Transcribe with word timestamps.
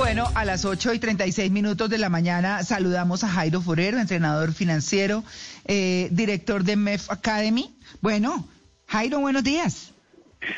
Bueno, 0.00 0.24
a 0.34 0.46
las 0.46 0.64
8 0.64 0.94
y 0.94 0.98
36 0.98 1.50
minutos 1.50 1.90
de 1.90 1.98
la 1.98 2.08
mañana 2.08 2.64
saludamos 2.64 3.22
a 3.22 3.28
Jairo 3.28 3.60
Forero, 3.60 3.98
entrenador 3.98 4.54
financiero, 4.54 5.22
eh, 5.66 6.08
director 6.10 6.64
de 6.64 6.74
MEF 6.76 7.10
Academy. 7.10 7.70
Bueno, 8.00 8.48
Jairo, 8.86 9.20
buenos 9.20 9.44
días. 9.44 9.92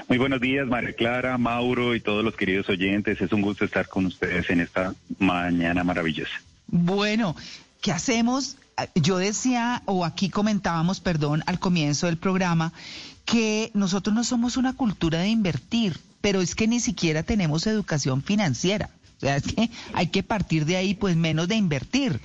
Muy 0.07 0.19
buenos 0.19 0.41
días, 0.41 0.69
María 0.69 0.93
Clara, 0.93 1.39
Mauro 1.39 1.97
y 1.97 2.01
todos 2.01 2.25
los 2.25 2.37
queridos 2.37 2.69
oyentes. 2.69 3.21
Es 3.21 3.33
un 3.33 3.43
gusto 3.43 3.65
estar 3.65 3.89
con 3.89 4.07
ustedes 4.07 4.49
en 4.49 4.61
esta 4.61 4.95
mañana 5.19 5.83
maravillosa. 5.83 6.41
Bueno, 6.69 7.35
¿qué 7.81 7.91
hacemos? 7.91 8.59
Yo 8.95 9.19
decía, 9.19 9.83
o 9.87 10.05
aquí 10.05 10.31
comentábamos, 10.31 11.01
perdón, 11.01 11.43
al 11.47 11.59
comienzo 11.59 12.07
del 12.07 12.17
programa, 12.17 12.73
que 13.25 13.73
nosotros 13.75 14.15
no 14.15 14.23
somos 14.23 14.57
una 14.57 14.75
cultura 14.75 15.19
de 15.19 15.31
invertir, 15.31 15.99
pero 16.21 16.41
es 16.41 16.55
que 16.55 16.69
ni 16.69 16.79
siquiera 16.79 17.25
tenemos 17.25 17.67
educación 17.67 18.23
financiera. 18.23 18.89
Sea, 19.23 19.37
es 19.37 19.45
que 19.45 19.71
hay 19.93 20.09
que 20.09 20.25
partir 20.25 20.67
de 20.67 20.77
ahí, 20.77 20.95
pues 20.95 21.17
menos 21.17 21.47
de 21.47 21.55
invertir. 21.55 22.21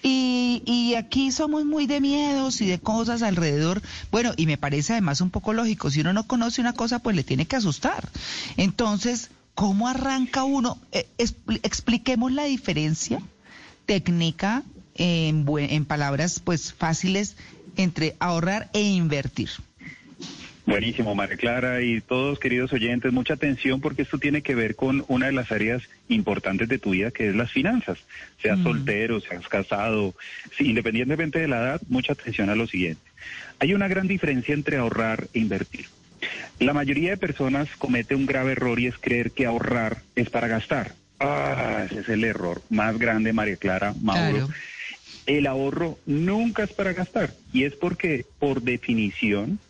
Y, 0.00 0.62
y, 0.64 0.94
aquí 0.94 1.32
somos 1.32 1.64
muy 1.64 1.88
de 1.88 2.00
miedos 2.00 2.60
y 2.60 2.66
de 2.66 2.78
cosas 2.78 3.22
alrededor. 3.22 3.82
Bueno, 4.12 4.32
y 4.36 4.46
me 4.46 4.56
parece 4.56 4.92
además 4.92 5.20
un 5.20 5.30
poco 5.30 5.52
lógico. 5.52 5.90
Si 5.90 6.02
uno 6.02 6.12
no 6.12 6.28
conoce 6.28 6.60
una 6.60 6.72
cosa, 6.72 7.00
pues 7.00 7.16
le 7.16 7.24
tiene 7.24 7.46
que 7.46 7.56
asustar. 7.56 8.08
Entonces, 8.56 9.30
¿cómo 9.56 9.88
arranca 9.88 10.44
uno? 10.44 10.78
Eh, 10.92 11.08
expliquemos 11.18 12.30
la 12.30 12.44
diferencia 12.44 13.20
técnica 13.84 14.62
en, 14.94 15.44
en 15.48 15.84
palabras 15.84 16.38
pues 16.38 16.72
fáciles 16.72 17.34
entre 17.76 18.14
ahorrar 18.20 18.70
e 18.72 18.82
invertir. 18.82 19.50
Buenísimo, 20.66 21.14
María 21.14 21.36
Clara 21.36 21.80
y 21.80 22.00
todos 22.00 22.40
queridos 22.40 22.72
oyentes, 22.72 23.12
mucha 23.12 23.34
atención 23.34 23.80
porque 23.80 24.02
esto 24.02 24.18
tiene 24.18 24.42
que 24.42 24.56
ver 24.56 24.74
con 24.74 25.04
una 25.06 25.26
de 25.26 25.32
las 25.32 25.52
áreas 25.52 25.84
importantes 26.08 26.68
de 26.68 26.78
tu 26.78 26.90
vida, 26.90 27.12
que 27.12 27.28
es 27.28 27.36
las 27.36 27.52
finanzas. 27.52 27.98
Seas 28.42 28.58
mm. 28.58 28.62
soltero, 28.64 29.20
seas 29.20 29.46
casado, 29.46 30.16
independientemente 30.58 31.38
de 31.38 31.46
la 31.46 31.58
edad, 31.58 31.80
mucha 31.88 32.14
atención 32.14 32.50
a 32.50 32.56
lo 32.56 32.66
siguiente. 32.66 33.00
Hay 33.60 33.74
una 33.74 33.86
gran 33.86 34.08
diferencia 34.08 34.54
entre 34.54 34.76
ahorrar 34.76 35.28
e 35.32 35.38
invertir. 35.38 35.86
La 36.58 36.72
mayoría 36.72 37.10
de 37.10 37.16
personas 37.16 37.68
comete 37.78 38.16
un 38.16 38.26
grave 38.26 38.52
error 38.52 38.80
y 38.80 38.88
es 38.88 38.98
creer 38.98 39.30
que 39.30 39.46
ahorrar 39.46 40.02
es 40.16 40.30
para 40.30 40.48
gastar. 40.48 40.94
Ah, 41.20 41.84
ese 41.88 42.00
es 42.00 42.08
el 42.08 42.24
error 42.24 42.60
más 42.70 42.98
grande, 42.98 43.32
María 43.32 43.56
Clara, 43.56 43.94
Mauro. 44.02 44.48
El 45.26 45.46
ahorro 45.46 45.98
nunca 46.06 46.64
es 46.64 46.72
para 46.72 46.92
gastar 46.92 47.32
y 47.52 47.64
es 47.64 47.74
porque, 47.74 48.24
por 48.38 48.62
definición, 48.62 49.60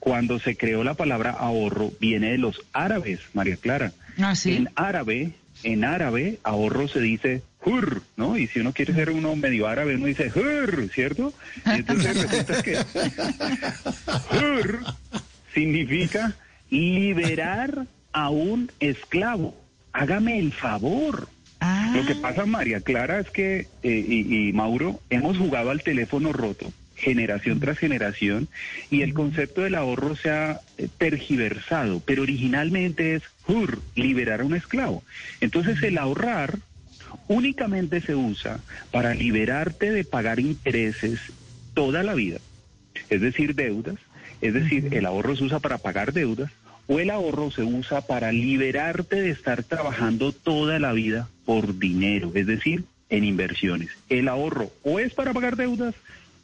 cuando 0.00 0.40
se 0.40 0.56
creó 0.56 0.82
la 0.82 0.94
palabra 0.94 1.30
ahorro 1.30 1.92
viene 2.00 2.32
de 2.32 2.38
los 2.38 2.60
árabes, 2.72 3.20
María 3.34 3.56
Clara. 3.56 3.92
Ah, 4.18 4.34
¿sí? 4.34 4.56
En 4.56 4.70
árabe, 4.74 5.32
en 5.62 5.84
árabe, 5.84 6.38
ahorro 6.42 6.88
se 6.88 7.00
dice 7.00 7.42
hur, 7.64 8.02
¿no? 8.16 8.38
Y 8.38 8.46
si 8.46 8.60
uno 8.60 8.72
quiere 8.72 8.94
ser 8.94 9.10
uno 9.10 9.36
medio 9.36 9.68
árabe, 9.68 9.96
uno 9.96 10.06
dice 10.06 10.32
hur, 10.34 10.88
¿cierto? 10.92 11.34
Y 11.66 11.80
entonces 11.80 12.22
resulta 12.22 12.62
que 12.62 12.78
hur 14.36 14.80
significa 15.54 16.34
liberar 16.70 17.86
a 18.12 18.30
un 18.30 18.72
esclavo. 18.80 19.54
Hágame 19.92 20.38
el 20.38 20.52
favor. 20.52 21.28
Ah. 21.60 21.92
Lo 21.94 22.06
que 22.06 22.14
pasa, 22.14 22.46
María 22.46 22.80
Clara, 22.80 23.20
es 23.20 23.30
que, 23.30 23.68
eh, 23.82 24.04
y 24.08 24.50
Mauro, 24.54 25.00
hemos 25.10 25.36
jugado 25.36 25.70
al 25.70 25.82
teléfono 25.82 26.32
roto 26.32 26.72
generación 27.00 27.60
tras 27.60 27.78
generación 27.78 28.48
y 28.90 29.02
el 29.02 29.14
concepto 29.14 29.62
del 29.62 29.74
ahorro 29.74 30.16
se 30.16 30.30
ha 30.30 30.60
eh, 30.78 30.88
tergiversado, 30.98 32.00
pero 32.04 32.22
originalmente 32.22 33.14
es 33.14 33.22
hur, 33.48 33.80
liberar 33.94 34.40
a 34.40 34.44
un 34.44 34.54
esclavo. 34.54 35.02
Entonces 35.40 35.82
el 35.82 35.98
ahorrar 35.98 36.58
únicamente 37.28 38.00
se 38.00 38.14
usa 38.14 38.60
para 38.90 39.14
liberarte 39.14 39.90
de 39.90 40.04
pagar 40.04 40.40
intereses 40.40 41.20
toda 41.74 42.02
la 42.02 42.14
vida, 42.14 42.38
es 43.08 43.20
decir, 43.20 43.54
deudas, 43.54 43.96
es 44.40 44.54
decir, 44.54 44.88
el 44.92 45.06
ahorro 45.06 45.36
se 45.36 45.44
usa 45.44 45.58
para 45.58 45.78
pagar 45.78 46.12
deudas 46.12 46.50
o 46.86 46.98
el 46.98 47.10
ahorro 47.10 47.50
se 47.50 47.62
usa 47.62 48.00
para 48.00 48.32
liberarte 48.32 49.20
de 49.20 49.30
estar 49.30 49.62
trabajando 49.62 50.32
toda 50.32 50.78
la 50.78 50.92
vida 50.92 51.28
por 51.44 51.78
dinero, 51.78 52.32
es 52.34 52.46
decir, 52.46 52.84
en 53.10 53.24
inversiones. 53.24 53.90
El 54.08 54.28
ahorro 54.28 54.70
o 54.82 54.98
es 54.98 55.14
para 55.14 55.32
pagar 55.32 55.56
deudas 55.56 55.94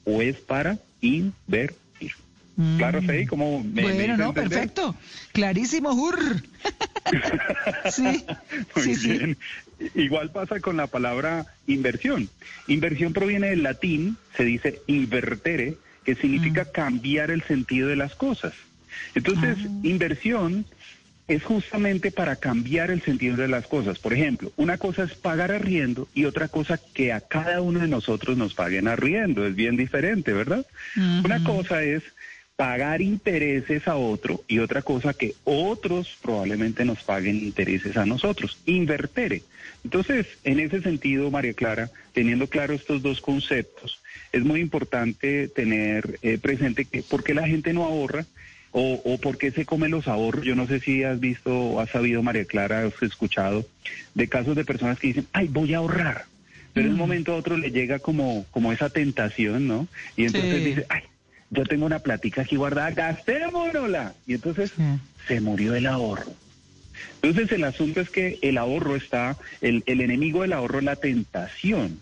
o 0.07 0.23
es 0.23 0.37
para 0.37 0.79
invertir. 1.03 1.77
Mm. 2.57 2.79
Claro, 2.79 3.03
Fey, 3.03 3.27
como 3.27 3.63
me 3.63 3.83
Bueno, 3.83 4.17
no, 4.17 4.33
perfecto. 4.33 4.95
Clarísimo, 5.33 5.95
Jur. 5.95 6.19
sí, 7.91 8.25
sí, 8.77 8.95
sí. 8.95 9.37
Igual 9.95 10.31
pasa 10.31 10.61
con 10.61 10.79
la 10.79 10.87
palabra 10.87 11.47
inversión. 11.67 12.31
Inversión 12.67 13.13
proviene 13.13 13.49
del 13.51 13.63
latín, 13.63 14.17
se 14.37 14.45
dice 14.45 14.81
invertere, 14.87 15.77
que 16.05 16.15
significa 16.15 16.65
mm. 16.65 16.73
cambiar 16.73 17.31
el 17.31 17.43
sentido 17.43 17.89
de 17.89 17.97
las 17.97 18.15
cosas. 18.15 18.55
Entonces, 19.15 19.59
ah. 19.61 19.69
inversión 19.83 20.65
es 21.29 21.43
justamente 21.43 22.11
para 22.11 22.37
cambiar 22.37 22.91
el 22.91 23.03
sentido 23.03 23.37
de 23.37 23.49
las 23.49 23.67
cosas. 23.67 23.99
Por 23.99 24.13
ejemplo, 24.13 24.53
una 24.57 24.79
cosa 24.79 25.05
es 25.05 25.15
pagar 25.15 25.51
arriendo 25.51 26.09
y 26.15 26.25
otra 26.25 26.49
cosa 26.49 26.79
que 26.95 27.13
a 27.13 27.21
cada 27.21 27.61
uno 27.61 27.81
de 27.81 27.89
nosotros 27.89 28.37
nos 28.37 28.55
paguen 28.55 28.87
arriendo. 28.87 29.47
Es 29.47 29.55
bien 29.57 29.77
diferente, 29.77 30.33
¿verdad? 30.33 30.65
Una 30.97 31.43
cosa 31.43 31.83
es 31.83 32.03
pagar 32.55 33.03
intereses 33.03 33.87
a 33.87 33.97
otro 33.97 34.43
y 34.49 34.61
otra 34.61 34.81
cosa 34.81 35.13
que 35.13 35.35
otros 35.45 36.17
probablemente 36.23 36.85
nos 36.85 37.03
paguen 37.03 37.37
intereses 37.37 37.97
a 37.97 38.07
nosotros. 38.07 38.59
Invertere. 38.65 39.43
Entonces, 39.85 40.27
en 40.43 40.61
ese 40.61 40.81
sentido, 40.81 41.31
María 41.31 41.53
Clara, 41.53 41.91
teniendo 42.13 42.47
claro 42.47 42.75
estos 42.75 43.03
dos 43.03 43.21
conceptos, 43.21 44.01
es 44.33 44.43
muy 44.43 44.61
importante 44.61 45.49
tener 45.49 46.19
eh, 46.23 46.39
presente 46.39 46.87
que 46.87 47.03
por 47.03 47.23
qué 47.23 47.35
la 47.35 47.47
gente 47.47 47.73
no 47.73 47.85
ahorra 47.85 48.27
o, 48.79 49.01
o 49.05 49.17
por 49.17 49.39
qué 49.39 49.51
se 49.53 49.65
comen 49.65 49.91
los 49.91 50.07
ahorros. 50.07 50.45
Yo 50.45 50.55
no 50.55 50.67
sé 50.67 50.81
si 50.81 51.03
has 51.03 51.19
visto 51.19 51.59
o 51.59 51.81
has 51.81 51.89
sabido, 51.89 52.23
María 52.23 52.45
Clara, 52.45 52.85
has 52.85 53.03
escuchado 53.03 53.67
de 54.15 54.29
casos 54.29 54.55
de 54.55 54.67
personas 54.67 54.99
que 54.99 55.07
dicen, 55.07 55.27
ay, 55.33 55.49
voy 55.49 55.73
a 55.73 55.79
ahorrar. 55.79 56.27
Pero 56.75 56.89
en 56.89 56.93
un 56.93 56.99
mm. 56.99 57.01
momento 57.01 57.33
a 57.33 57.37
otro 57.37 57.57
le 57.57 57.71
llega 57.71 58.01
como, 58.01 58.45
como 58.51 58.73
esa 58.73 58.91
tentación, 58.91 59.67
¿no? 59.67 59.89
Y 60.15 60.27
entonces 60.27 60.63
dice, 60.63 60.87
ay, 60.91 61.05
yo 61.49 61.65
tengo 61.65 61.87
una 61.87 62.01
platica 62.01 62.43
aquí 62.43 62.57
guardada, 62.57 62.91
gastémonosla. 62.91 64.13
Y 64.27 64.35
entonces 64.35 64.75
se 65.27 65.41
murió 65.41 65.75
el 65.75 65.87
ahorro. 65.87 66.35
Entonces 67.23 67.51
el 67.53 67.65
asunto 67.65 68.03
es 68.03 68.11
que 68.11 68.39
el 68.43 68.59
ahorro 68.59 68.95
está, 68.95 69.39
el, 69.63 69.85
el 69.87 70.03
enemigo 70.03 70.43
del 70.43 70.53
ahorro 70.53 70.81
es 70.81 70.85
la 70.85 70.97
tentación. 70.97 71.99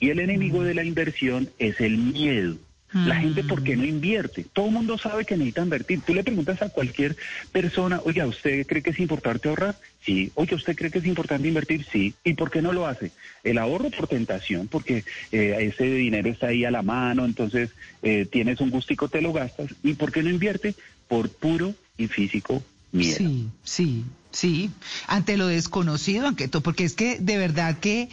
Y 0.00 0.08
el 0.08 0.20
enemigo 0.20 0.60
mm. 0.60 0.64
de 0.64 0.74
la 0.74 0.84
inversión 0.84 1.50
es 1.58 1.78
el 1.82 1.98
miedo. 1.98 2.56
La 2.92 3.16
gente, 3.16 3.42
¿por 3.42 3.64
qué 3.64 3.76
no 3.76 3.84
invierte? 3.84 4.46
Todo 4.52 4.66
el 4.66 4.72
mundo 4.72 4.96
sabe 4.96 5.24
que 5.24 5.36
necesita 5.36 5.62
invertir. 5.62 6.00
Tú 6.02 6.14
le 6.14 6.22
preguntas 6.22 6.62
a 6.62 6.68
cualquier 6.68 7.16
persona, 7.50 8.00
oiga, 8.04 8.26
¿usted 8.26 8.64
cree 8.66 8.82
que 8.82 8.90
es 8.90 9.00
importante 9.00 9.48
ahorrar? 9.48 9.76
Sí. 10.02 10.30
Oye, 10.34 10.54
¿usted 10.54 10.76
cree 10.76 10.90
que 10.90 11.00
es 11.00 11.04
importante 11.04 11.48
invertir? 11.48 11.84
Sí. 11.90 12.14
¿Y 12.22 12.34
por 12.34 12.50
qué 12.50 12.62
no 12.62 12.72
lo 12.72 12.86
hace? 12.86 13.10
El 13.42 13.58
ahorro 13.58 13.90
por 13.90 14.06
tentación, 14.06 14.68
porque 14.68 15.04
eh, 15.32 15.56
ese 15.60 15.84
dinero 15.84 16.30
está 16.30 16.48
ahí 16.48 16.64
a 16.64 16.70
la 16.70 16.82
mano, 16.82 17.24
entonces 17.24 17.70
eh, 18.02 18.26
tienes 18.30 18.60
un 18.60 18.70
gustico, 18.70 19.08
te 19.08 19.20
lo 19.20 19.32
gastas. 19.32 19.74
¿Y 19.82 19.94
por 19.94 20.12
qué 20.12 20.22
no 20.22 20.30
invierte? 20.30 20.74
Por 21.08 21.28
puro 21.28 21.74
y 21.98 22.06
físico 22.06 22.62
miedo. 22.92 23.16
Sí, 23.16 23.48
sí, 23.64 24.04
sí. 24.30 24.70
Ante 25.08 25.36
lo 25.36 25.48
desconocido, 25.48 26.26
aunque 26.26 26.48
porque 26.48 26.84
es 26.84 26.94
que 26.94 27.18
de 27.18 27.36
verdad 27.36 27.78
que 27.78 28.08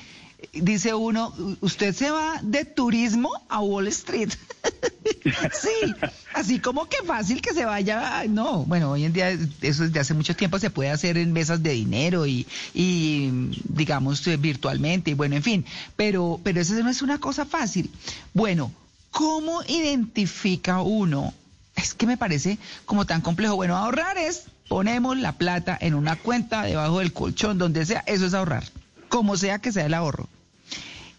dice 0.51 0.93
uno, 0.93 1.33
usted 1.61 1.93
se 1.95 2.11
va 2.11 2.39
de 2.41 2.65
turismo 2.65 3.29
a 3.49 3.59
Wall 3.61 3.87
Street. 3.87 4.29
sí, 5.53 5.93
así 6.33 6.59
como 6.59 6.87
que 6.87 6.97
fácil 7.05 7.41
que 7.41 7.53
se 7.53 7.65
vaya. 7.65 8.23
No, 8.27 8.65
bueno, 8.65 8.91
hoy 8.91 9.05
en 9.05 9.13
día 9.13 9.31
eso 9.61 9.83
desde 9.83 9.99
hace 9.99 10.13
mucho 10.13 10.35
tiempo 10.35 10.59
se 10.59 10.69
puede 10.69 10.89
hacer 10.89 11.17
en 11.17 11.33
mesas 11.33 11.63
de 11.63 11.71
dinero 11.71 12.25
y, 12.25 12.45
digamos 12.73 14.25
eh, 14.27 14.37
virtualmente 14.37 15.11
y 15.11 15.13
bueno, 15.13 15.35
en 15.35 15.43
fin, 15.43 15.65
pero, 15.95 16.39
pero 16.43 16.61
eso 16.61 16.73
no 16.75 16.89
es 16.89 17.01
una 17.01 17.19
cosa 17.19 17.45
fácil. 17.45 17.89
Bueno, 18.33 18.71
¿cómo 19.11 19.63
identifica 19.67 20.81
uno? 20.81 21.33
Es 21.75 21.93
que 21.93 22.05
me 22.05 22.17
parece 22.17 22.59
como 22.85 23.05
tan 23.05 23.21
complejo. 23.21 23.55
Bueno, 23.55 23.75
ahorrar 23.77 24.17
es 24.17 24.43
ponemos 24.69 25.17
la 25.17 25.33
plata 25.33 25.77
en 25.79 25.93
una 25.93 26.15
cuenta 26.15 26.63
debajo 26.63 26.99
del 26.99 27.13
colchón, 27.13 27.57
donde 27.57 27.85
sea, 27.85 28.03
eso 28.05 28.25
es 28.25 28.33
ahorrar 28.33 28.63
como 29.13 29.37
sea 29.37 29.59
que 29.59 29.71
sea 29.71 29.85
el 29.85 29.93
ahorro. 29.93 30.27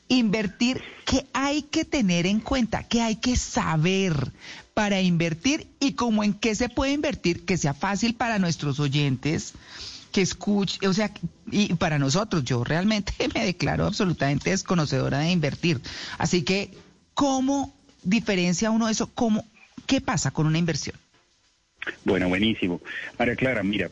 Invertir, 0.09 0.83
¿qué 1.07 1.27
hay 1.33 1.63
que 1.63 1.85
tener 1.85 2.27
en 2.27 2.41
cuenta? 2.41 2.83
¿Qué 2.83 3.01
hay 3.01 3.15
que 3.15 3.37
saber 3.37 4.33
para 4.75 5.01
invertir 5.01 5.69
y 5.79 5.93
cómo 5.93 6.25
en 6.25 6.35
qué 6.35 6.57
se 6.57 6.69
puede 6.69 6.91
invertir? 6.91 7.45
Que 7.45 7.57
sea 7.57 7.73
fácil 7.73 8.17
para 8.17 8.41
nuestros 8.41 8.81
oyentes, 8.81 9.55
que 10.11 10.23
escuche, 10.23 10.89
o 10.89 10.93
sea, 10.93 11.13
y 11.53 11.73
para 11.75 12.01
nosotros, 12.01 12.43
yo 12.43 12.65
realmente 12.65 13.13
me 13.35 13.45
declaro 13.45 13.87
absolutamente 13.87 14.51
desconocedora 14.51 15.21
de 15.21 15.31
invertir. 15.31 15.81
Así 16.19 16.43
que, 16.43 16.77
¿cómo 17.15 17.73
diferencia 18.03 18.73
uno 18.73 18.89
eso? 18.89 19.09
¿Cómo, 19.15 19.47
¿Qué 19.87 20.01
pasa 20.01 20.33
con 20.33 20.47
una 20.49 20.59
inversión? 20.59 20.97
Bueno, 22.05 22.29
buenísimo. 22.29 22.81
María 23.21 23.37
Clara, 23.37 23.63
mira, 23.63 23.89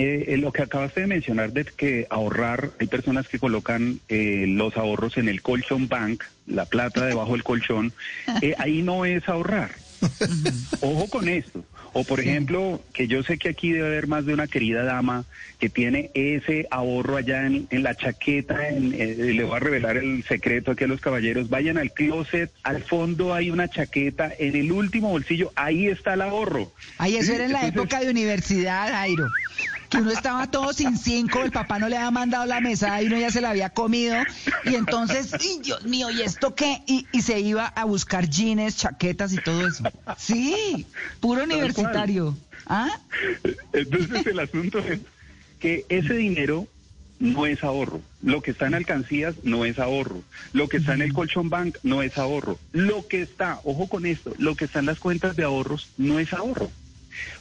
Eh, 0.00 0.36
lo 0.36 0.52
que 0.52 0.62
acabaste 0.62 1.00
de 1.00 1.06
mencionar 1.08 1.52
de 1.52 1.64
que 1.64 2.06
ahorrar, 2.08 2.70
hay 2.78 2.86
personas 2.86 3.26
que 3.26 3.40
colocan 3.40 3.98
eh, 4.08 4.44
los 4.46 4.76
ahorros 4.76 5.16
en 5.16 5.28
el 5.28 5.42
colchón 5.42 5.88
bank, 5.88 6.22
la 6.46 6.66
plata 6.66 7.04
debajo 7.04 7.32
del 7.32 7.42
colchón, 7.42 7.92
eh, 8.42 8.54
ahí 8.58 8.82
no 8.82 9.04
es 9.04 9.28
ahorrar. 9.28 9.72
Ojo 10.82 11.08
con 11.08 11.28
esto. 11.28 11.64
O 11.94 12.04
por 12.04 12.20
ejemplo, 12.20 12.80
que 12.92 13.08
yo 13.08 13.24
sé 13.24 13.38
que 13.38 13.48
aquí 13.48 13.72
debe 13.72 13.88
haber 13.88 14.06
más 14.06 14.24
de 14.24 14.34
una 14.34 14.46
querida 14.46 14.84
dama 14.84 15.24
que 15.58 15.68
tiene 15.68 16.12
ese 16.14 16.68
ahorro 16.70 17.16
allá 17.16 17.44
en, 17.46 17.66
la 17.82 17.96
chaqueta, 17.96 18.68
en, 18.68 18.90
le 18.90 19.42
voy 19.42 19.56
a 19.56 19.58
revelar 19.58 19.96
el 19.96 20.22
secreto 20.22 20.70
aquí 20.70 20.84
a 20.84 20.86
los 20.86 21.00
caballeros, 21.00 21.48
vayan 21.50 21.76
al 21.76 21.90
closet, 21.90 22.52
al 22.62 22.84
fondo 22.84 23.34
hay 23.34 23.50
una 23.50 23.68
chaqueta, 23.68 24.30
en 24.38 24.54
el 24.54 24.70
último 24.70 25.08
bolsillo, 25.08 25.50
ahí 25.56 25.88
está 25.88 26.14
el 26.14 26.22
ahorro. 26.22 26.70
Ahí 26.98 27.16
eso 27.16 27.32
era 27.32 27.46
en 27.46 27.52
la 27.52 27.66
época 27.66 27.98
de 27.98 28.10
universidad, 28.10 28.92
Jairo 28.92 29.26
que 29.88 29.98
uno 29.98 30.10
estaba 30.10 30.50
todo 30.50 30.72
sin 30.72 30.96
cinco, 30.96 31.42
el 31.42 31.50
papá 31.50 31.78
no 31.78 31.88
le 31.88 31.96
había 31.96 32.10
mandado 32.10 32.46
la 32.46 32.60
mesa 32.60 33.00
y 33.02 33.06
uno 33.06 33.18
ya 33.18 33.30
se 33.30 33.40
la 33.40 33.50
había 33.50 33.70
comido, 33.70 34.16
y 34.64 34.74
entonces, 34.74 35.32
Dios 35.62 35.84
mío, 35.84 36.10
¿y 36.10 36.22
esto 36.22 36.54
qué? 36.54 36.82
Y, 36.86 37.06
se 37.22 37.40
iba 37.40 37.66
a 37.66 37.84
buscar 37.84 38.28
jeans, 38.28 38.76
chaquetas 38.76 39.32
y 39.32 39.36
todo 39.38 39.66
eso. 39.66 39.84
Sí, 40.16 40.86
puro 41.20 41.42
universitario. 41.44 42.36
¿Ah? 42.66 42.88
Entonces 43.72 44.26
el 44.26 44.38
asunto 44.38 44.78
es 44.78 45.00
que 45.58 45.84
ese 45.88 46.14
dinero 46.14 46.66
no 47.18 47.46
es 47.46 47.64
ahorro. 47.64 48.00
Lo 48.22 48.42
que 48.42 48.52
está 48.52 48.66
en 48.66 48.74
alcancías 48.74 49.34
no 49.42 49.64
es 49.64 49.78
ahorro. 49.78 50.22
Lo 50.52 50.68
que 50.68 50.78
está 50.78 50.94
en 50.94 51.02
el 51.02 51.12
colchón 51.12 51.50
bank 51.50 51.76
no 51.82 52.02
es 52.02 52.16
ahorro. 52.18 52.58
Lo 52.72 53.06
que 53.06 53.22
está, 53.22 53.60
ojo 53.64 53.88
con 53.88 54.06
esto, 54.06 54.34
lo 54.38 54.54
que 54.54 54.66
está 54.66 54.78
en 54.78 54.86
las 54.86 54.98
cuentas 54.98 55.36
de 55.36 55.44
ahorros 55.44 55.88
no 55.96 56.18
es 56.18 56.32
ahorro. 56.32 56.70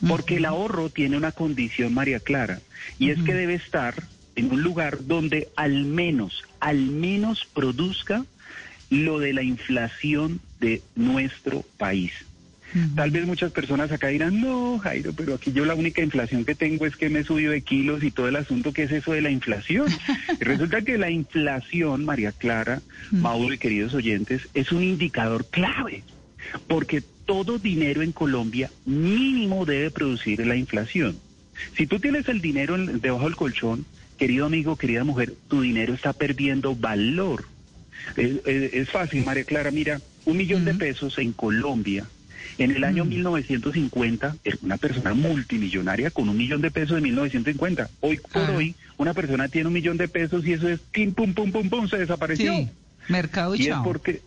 Porque 0.08 0.38
el 0.38 0.46
ahorro 0.46 0.90
tiene 0.90 1.18
una 1.18 1.32
condición, 1.32 1.94
María 1.94 2.20
Clara, 2.20 2.60
y 3.00 3.10
es 3.10 3.22
que 3.24 3.34
debe 3.34 3.56
estar 3.56 3.96
en 4.36 4.52
un 4.52 4.62
lugar 4.62 5.06
donde 5.06 5.50
al 5.56 5.86
menos, 5.86 6.44
al 6.60 6.78
menos 6.78 7.48
produzca 7.54 8.26
lo 8.90 9.20
de 9.20 9.34
la 9.34 9.44
inflación 9.44 10.40
de 10.60 10.82
nuestro 10.96 11.64
país. 11.78 12.12
Tal 12.96 13.12
vez 13.12 13.26
muchas 13.26 13.52
personas 13.52 13.92
acá 13.92 14.08
dirán, 14.08 14.42
no, 14.42 14.78
Jairo, 14.78 15.14
pero 15.14 15.36
aquí 15.36 15.54
yo 15.54 15.64
la 15.64 15.74
única 15.74 16.02
inflación 16.02 16.44
que 16.44 16.54
tengo 16.54 16.86
es 16.86 16.98
que 16.98 17.10
me 17.10 17.24
subió 17.24 17.52
de 17.52 17.62
kilos 17.62 18.04
y 18.04 18.12
todo 18.12 18.28
el 18.28 18.36
asunto 18.36 18.74
que 18.74 18.84
es 18.84 18.92
eso 18.92 19.14
de 19.14 19.22
la 19.22 19.32
inflación. 19.32 19.88
y 20.40 20.44
resulta 20.44 20.82
que 20.82 20.98
la 20.98 21.10
inflación, 21.10 22.04
María 22.04 22.34
Clara, 22.34 22.82
Mauro 23.10 23.54
y 23.54 23.58
queridos 23.58 23.94
oyentes, 23.94 24.50
es 24.54 24.72
un 24.74 24.84
indicador 24.84 25.46
clave, 25.50 26.04
porque 26.68 27.04
todo 27.28 27.60
dinero 27.60 28.02
en 28.02 28.14
Colombia 28.14 28.72
mínimo 28.86 29.66
debe 29.66 29.92
producir 29.92 30.44
la 30.48 30.56
inflación. 30.56 31.20
Si 31.76 31.86
tú 31.86 32.00
tienes 32.00 32.28
el 32.30 32.42
dinero 32.42 32.78
debajo 32.78 33.26
del 33.26 33.36
colchón, 33.36 33.86
querido 34.18 34.46
amigo, 34.46 34.78
querida 34.78 35.04
mujer, 35.04 35.34
tu 35.48 35.62
dinero 35.62 35.94
está 35.94 36.14
perdiendo 36.14 36.76
valor. 36.76 37.46
Es, 38.16 38.90
fácil, 38.90 39.26
María 39.26 39.44
Clara, 39.44 39.70
mira, 39.70 40.02
un 40.26 40.38
millón 40.38 40.66
de 40.66 40.74
pesos 40.74 41.18
en 41.20 41.34
Colombia 41.34 42.06
en 42.58 42.72
el 42.72 42.84
año 42.84 43.06
1950 43.06 44.38
es 44.44 44.56
una 44.64 44.78
persona 44.78 45.14
multimillonaria 45.14 46.10
con 46.10 46.30
un 46.30 46.38
millón 46.38 46.62
de 46.62 46.72
pesos 46.72 46.96
de 46.96 47.02
1950. 47.02 47.90
Hoy 48.00 48.20
por 48.32 48.50
hoy 48.52 48.76
una 48.98 49.14
persona 49.14 49.48
tiene 49.48 49.68
un 49.68 49.74
millón 49.74 49.98
de 49.98 50.08
pesos 50.08 50.46
y 50.46 50.54
eso 50.54 50.68
es 50.68 50.80
pim 50.80 51.14
pum 51.14 51.34
pum 51.34 51.52
pum 51.52 51.70
pum 51.70 51.88
se 51.88 51.98
desapareció. 51.98 52.52
Sí, 52.54 52.70
mercado 53.10 53.56
y, 53.56 53.64
y 53.64 53.68
es 53.68 53.76
porque 53.84 54.22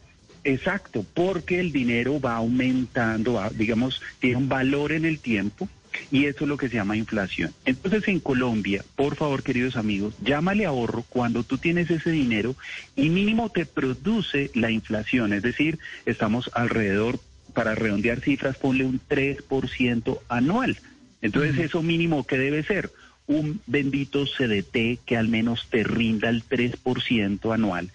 Exacto, 0.44 1.04
porque 1.14 1.60
el 1.60 1.72
dinero 1.72 2.20
va 2.20 2.36
aumentando, 2.36 3.40
digamos, 3.54 4.00
tiene 4.20 4.36
un 4.36 4.48
valor 4.48 4.92
en 4.92 5.04
el 5.04 5.18
tiempo 5.18 5.68
y 6.10 6.26
eso 6.26 6.44
es 6.44 6.48
lo 6.48 6.56
que 6.56 6.68
se 6.68 6.76
llama 6.76 6.96
inflación. 6.96 7.52
Entonces 7.64 8.06
en 8.08 8.20
Colombia, 8.20 8.84
por 8.96 9.16
favor 9.16 9.42
queridos 9.42 9.76
amigos, 9.76 10.14
llámale 10.22 10.64
ahorro 10.64 11.04
cuando 11.08 11.42
tú 11.42 11.58
tienes 11.58 11.90
ese 11.90 12.10
dinero 12.10 12.56
y 12.96 13.10
mínimo 13.10 13.50
te 13.50 13.66
produce 13.66 14.50
la 14.54 14.70
inflación, 14.70 15.32
es 15.32 15.42
decir, 15.42 15.78
estamos 16.06 16.50
alrededor, 16.54 17.18
para 17.52 17.74
redondear 17.74 18.20
cifras, 18.20 18.56
ponle 18.56 18.84
un 18.84 19.00
3% 19.00 20.20
anual. 20.28 20.78
Entonces 21.20 21.58
eso 21.58 21.82
mínimo 21.82 22.24
que 22.24 22.38
debe 22.38 22.62
ser 22.62 22.90
un 23.26 23.60
bendito 23.66 24.24
CDT 24.24 25.04
que 25.04 25.16
al 25.16 25.28
menos 25.28 25.66
te 25.68 25.82
rinda 25.82 26.28
el 26.28 26.44
3% 26.44 27.52
anual. 27.52 27.90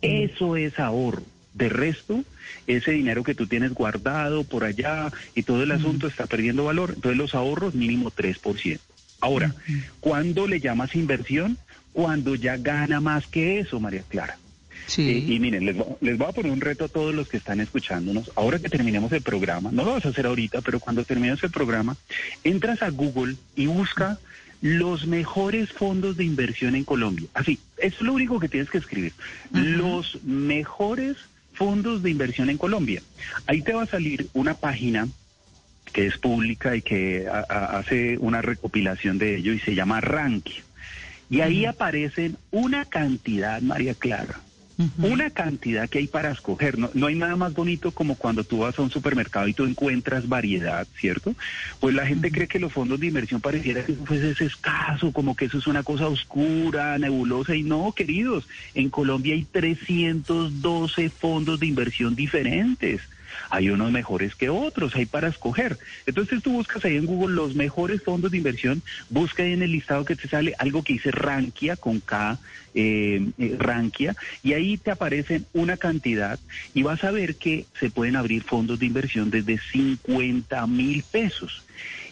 Eso 0.00 0.56
es 0.56 0.78
ahorro. 0.78 1.24
De 1.60 1.68
resto, 1.68 2.24
ese 2.66 2.92
dinero 2.92 3.22
que 3.22 3.34
tú 3.34 3.46
tienes 3.46 3.74
guardado 3.74 4.44
por 4.44 4.64
allá 4.64 5.12
y 5.34 5.42
todo 5.42 5.62
el 5.62 5.72
asunto 5.72 6.06
está 6.06 6.26
perdiendo 6.26 6.64
valor. 6.64 6.92
Entonces 6.94 7.18
los 7.18 7.34
ahorros 7.34 7.74
mínimo 7.74 8.10
3%. 8.10 8.78
Ahora, 9.20 9.54
¿cuándo 10.00 10.48
le 10.48 10.58
llamas 10.58 10.94
inversión? 10.94 11.58
Cuando 11.92 12.34
ya 12.34 12.56
gana 12.56 13.02
más 13.02 13.26
que 13.26 13.60
eso, 13.60 13.78
María 13.78 14.02
Clara. 14.08 14.38
Sí. 14.86 15.02
Eh, 15.10 15.34
y 15.34 15.38
miren, 15.38 15.66
les, 15.66 15.76
les, 16.00 16.16
voy 16.16 16.28
a 16.28 16.32
poner 16.32 16.50
un 16.50 16.62
reto 16.62 16.86
a 16.86 16.88
todos 16.88 17.14
los 17.14 17.28
que 17.28 17.36
están 17.36 17.60
escuchándonos. 17.60 18.30
Ahora 18.34 18.58
que 18.58 18.70
terminemos 18.70 19.12
el 19.12 19.20
programa, 19.20 19.70
no 19.70 19.84
lo 19.84 19.92
vas 19.92 20.06
a 20.06 20.08
hacer 20.08 20.24
ahorita, 20.24 20.62
pero 20.62 20.80
cuando 20.80 21.04
termines 21.04 21.42
el 21.42 21.50
programa, 21.50 21.94
entras 22.42 22.82
a 22.82 22.88
Google 22.88 23.36
y 23.54 23.66
busca 23.66 24.18
los 24.62 25.06
mejores 25.06 25.70
fondos 25.72 26.16
de 26.16 26.24
inversión 26.24 26.74
en 26.74 26.84
Colombia. 26.84 27.28
Así, 27.34 27.58
es 27.76 28.00
lo 28.00 28.12
único 28.12 28.40
que 28.40 28.48
tienes 28.48 28.70
que 28.70 28.78
escribir. 28.78 29.12
Los 29.52 30.22
mejores 30.24 31.16
fondos 31.60 32.02
de 32.02 32.08
inversión 32.10 32.48
en 32.48 32.56
Colombia. 32.56 33.02
Ahí 33.46 33.60
te 33.60 33.74
va 33.74 33.82
a 33.82 33.86
salir 33.86 34.30
una 34.32 34.54
página 34.54 35.06
que 35.92 36.06
es 36.06 36.16
pública 36.16 36.74
y 36.74 36.80
que 36.80 37.28
hace 37.28 38.16
una 38.16 38.40
recopilación 38.40 39.18
de 39.18 39.36
ello 39.36 39.52
y 39.52 39.60
se 39.60 39.74
llama 39.74 40.00
Ranking. 40.00 40.62
Y 41.28 41.42
ahí 41.42 41.66
aparecen 41.66 42.38
una 42.50 42.86
cantidad, 42.86 43.60
María 43.60 43.92
Clara, 43.92 44.40
una 44.98 45.30
cantidad 45.30 45.88
que 45.88 45.98
hay 45.98 46.06
para 46.06 46.30
escoger. 46.30 46.78
No, 46.78 46.90
no, 46.94 47.06
hay 47.06 47.14
nada 47.14 47.36
más 47.36 47.54
bonito 47.54 47.90
como 47.92 48.14
cuando 48.14 48.44
tú 48.44 48.58
vas 48.58 48.78
a 48.78 48.82
un 48.82 48.90
supermercado 48.90 49.48
y 49.48 49.54
tú 49.54 49.64
encuentras 49.64 50.28
variedad, 50.28 50.86
¿cierto? 50.98 51.34
Pues 51.80 51.94
la 51.94 52.06
gente 52.06 52.30
cree 52.30 52.48
que 52.48 52.58
los 52.58 52.72
fondos 52.72 53.00
de 53.00 53.08
inversión 53.08 53.40
pareciera 53.40 53.84
que 53.84 53.92
eso 53.92 54.04
fuese 54.04 54.44
escaso, 54.44 55.12
como 55.12 55.36
que 55.36 55.46
eso 55.46 55.58
es 55.58 55.66
una 55.66 55.82
cosa 55.82 56.08
oscura, 56.08 56.98
nebulosa. 56.98 57.54
Y 57.54 57.62
no, 57.62 57.92
queridos, 57.92 58.48
en 58.74 58.90
Colombia 58.90 59.34
hay 59.34 59.44
312 59.44 61.10
fondos 61.10 61.60
de 61.60 61.66
inversión 61.66 62.14
diferentes 62.14 63.00
hay 63.48 63.70
unos 63.70 63.90
mejores 63.92 64.34
que 64.34 64.50
otros, 64.50 64.94
hay 64.94 65.06
para 65.06 65.28
escoger. 65.28 65.78
Entonces 66.06 66.42
tú 66.42 66.52
buscas 66.52 66.84
ahí 66.84 66.96
en 66.96 67.06
Google 67.06 67.34
los 67.34 67.54
mejores 67.54 68.02
fondos 68.02 68.30
de 68.30 68.38
inversión, 68.38 68.82
busca 69.08 69.42
ahí 69.42 69.52
en 69.52 69.62
el 69.62 69.72
listado 69.72 70.04
que 70.04 70.16
te 70.16 70.28
sale 70.28 70.54
algo 70.58 70.82
que 70.82 70.94
dice 70.94 71.10
Rankia 71.10 71.76
con 71.76 72.00
K, 72.00 72.38
eh, 72.74 73.26
eh, 73.38 73.56
Rankia, 73.58 74.14
y 74.42 74.52
ahí 74.52 74.76
te 74.76 74.90
aparecen 74.90 75.46
una 75.52 75.76
cantidad 75.76 76.38
y 76.74 76.82
vas 76.82 77.04
a 77.04 77.10
ver 77.10 77.36
que 77.36 77.66
se 77.78 77.90
pueden 77.90 78.16
abrir 78.16 78.42
fondos 78.42 78.78
de 78.78 78.86
inversión 78.86 79.30
desde 79.30 79.58
50 79.58 80.66
mil 80.66 81.02
pesos 81.02 81.64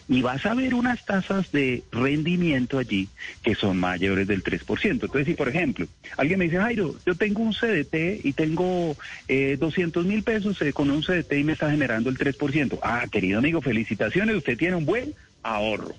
y 0.09 0.23
vas 0.23 0.43
a 0.47 0.55
ver 0.55 0.73
unas 0.73 1.05
tasas 1.05 1.51
de 1.51 1.83
rendimiento 1.91 2.79
allí 2.79 3.07
que 3.43 3.53
son 3.53 3.77
mayores 3.77 4.27
del 4.27 4.43
3%. 4.43 4.89
Entonces, 4.89 5.27
si 5.27 5.35
por 5.35 5.47
ejemplo, 5.47 5.87
alguien 6.17 6.39
me 6.39 6.45
dice, 6.45 6.57
Jairo, 6.57 6.95
yo 7.05 7.15
tengo 7.15 7.43
un 7.43 7.53
CDT 7.53 8.25
y 8.25 8.33
tengo 8.33 8.97
eh, 9.27 9.55
200 9.59 10.05
mil 10.05 10.23
pesos 10.23 10.59
eh, 10.63 10.73
con 10.73 10.89
un 10.89 11.03
CDT 11.03 11.33
y 11.33 11.43
me 11.43 11.53
está 11.53 11.69
generando 11.69 12.09
el 12.09 12.17
3%. 12.17 12.79
Ah, 12.81 13.05
querido 13.09 13.37
amigo, 13.37 13.61
felicitaciones, 13.61 14.35
usted 14.35 14.57
tiene 14.57 14.75
un 14.75 14.85
buen 14.85 15.13
ahorro. 15.43 15.93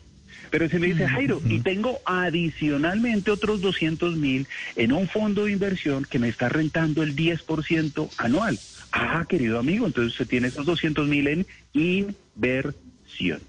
Pero 0.50 0.68
si 0.68 0.78
me 0.78 0.88
dice, 0.88 1.06
Jairo, 1.06 1.40
y 1.48 1.60
tengo 1.60 2.00
adicionalmente 2.04 3.30
otros 3.30 3.60
200 3.60 4.16
mil 4.16 4.48
en 4.74 4.92
un 4.92 5.06
fondo 5.06 5.44
de 5.44 5.52
inversión 5.52 6.04
que 6.04 6.18
me 6.18 6.28
está 6.28 6.48
rentando 6.48 7.04
el 7.04 7.14
10% 7.14 8.10
anual. 8.18 8.58
Ah, 8.90 9.24
querido 9.28 9.60
amigo, 9.60 9.86
entonces 9.86 10.12
usted 10.14 10.26
tiene 10.26 10.48
esos 10.48 10.66
200 10.66 11.06
mil 11.06 11.28
en 11.28 11.46
inversión. 11.72 13.40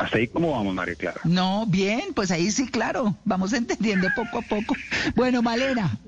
Hasta 0.00 0.16
ahí, 0.16 0.28
¿cómo 0.28 0.52
vamos, 0.52 0.74
María 0.74 0.94
Clara? 0.94 1.20
No, 1.24 1.66
bien, 1.66 2.14
pues 2.14 2.30
ahí 2.30 2.50
sí, 2.50 2.68
claro, 2.68 3.16
vamos 3.26 3.52
entendiendo 3.52 4.08
poco 4.16 4.38
a 4.38 4.42
poco. 4.42 4.74
Bueno, 5.14 5.42
Malena. 5.42 5.98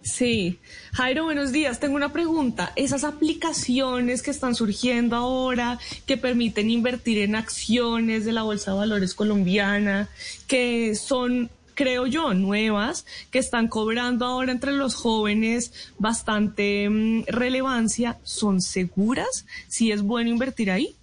Sí. 0.00 0.60
Jairo, 0.92 1.24
buenos 1.24 1.50
días. 1.50 1.80
Tengo 1.80 1.96
una 1.96 2.12
pregunta. 2.12 2.72
Esas 2.76 3.02
aplicaciones 3.02 4.22
que 4.22 4.30
están 4.30 4.54
surgiendo 4.54 5.16
ahora, 5.16 5.78
que 6.06 6.16
permiten 6.16 6.70
invertir 6.70 7.18
en 7.18 7.34
acciones 7.34 8.24
de 8.24 8.32
la 8.32 8.42
Bolsa 8.42 8.72
de 8.72 8.78
Valores 8.78 9.14
colombiana, 9.14 10.08
que 10.46 10.94
son 10.94 11.50
creo 11.74 12.06
yo, 12.06 12.34
nuevas, 12.34 13.06
que 13.30 13.40
están 13.40 13.66
cobrando 13.66 14.26
ahora 14.26 14.52
entre 14.52 14.72
los 14.72 14.94
jóvenes 14.94 15.72
bastante 15.98 16.88
mm, 16.88 17.24
relevancia, 17.26 18.18
¿son 18.22 18.60
seguras? 18.60 19.46
¿Si 19.68 19.90
es 19.90 20.02
bueno 20.02 20.30
invertir 20.30 20.70
ahí? 20.70 20.96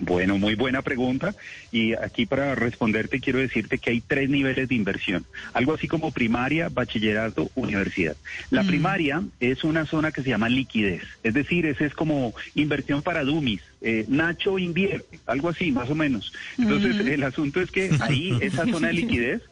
Bueno, 0.00 0.38
muy 0.38 0.54
buena 0.54 0.80
pregunta. 0.80 1.34
Y 1.70 1.92
aquí 1.92 2.24
para 2.24 2.54
responderte 2.54 3.20
quiero 3.20 3.38
decirte 3.38 3.78
que 3.78 3.90
hay 3.90 4.00
tres 4.00 4.30
niveles 4.30 4.68
de 4.68 4.74
inversión. 4.74 5.26
Algo 5.52 5.74
así 5.74 5.88
como 5.88 6.10
primaria, 6.10 6.70
bachillerato, 6.70 7.50
universidad. 7.54 8.16
La 8.50 8.62
mm. 8.62 8.66
primaria 8.66 9.22
es 9.40 9.62
una 9.62 9.84
zona 9.84 10.10
que 10.10 10.22
se 10.22 10.30
llama 10.30 10.48
liquidez. 10.48 11.02
Es 11.22 11.34
decir, 11.34 11.66
ese 11.66 11.84
es 11.84 11.94
como 11.94 12.34
inversión 12.54 13.02
para 13.02 13.24
dummies. 13.24 13.60
Eh, 13.82 14.06
Nacho 14.08 14.58
invierte, 14.58 15.20
algo 15.26 15.50
así, 15.50 15.70
más 15.70 15.90
o 15.90 15.94
menos. 15.94 16.32
Entonces, 16.58 16.96
el 17.06 17.22
asunto 17.22 17.60
es 17.60 17.70
que 17.70 17.90
ahí, 18.00 18.36
esa 18.40 18.66
zona 18.66 18.88
de 18.88 18.94
liquidez, 18.94 19.42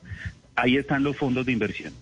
ahí 0.56 0.76
están 0.76 1.02
los 1.02 1.16
fondos 1.16 1.44
de 1.44 1.52
inversión. 1.52 1.92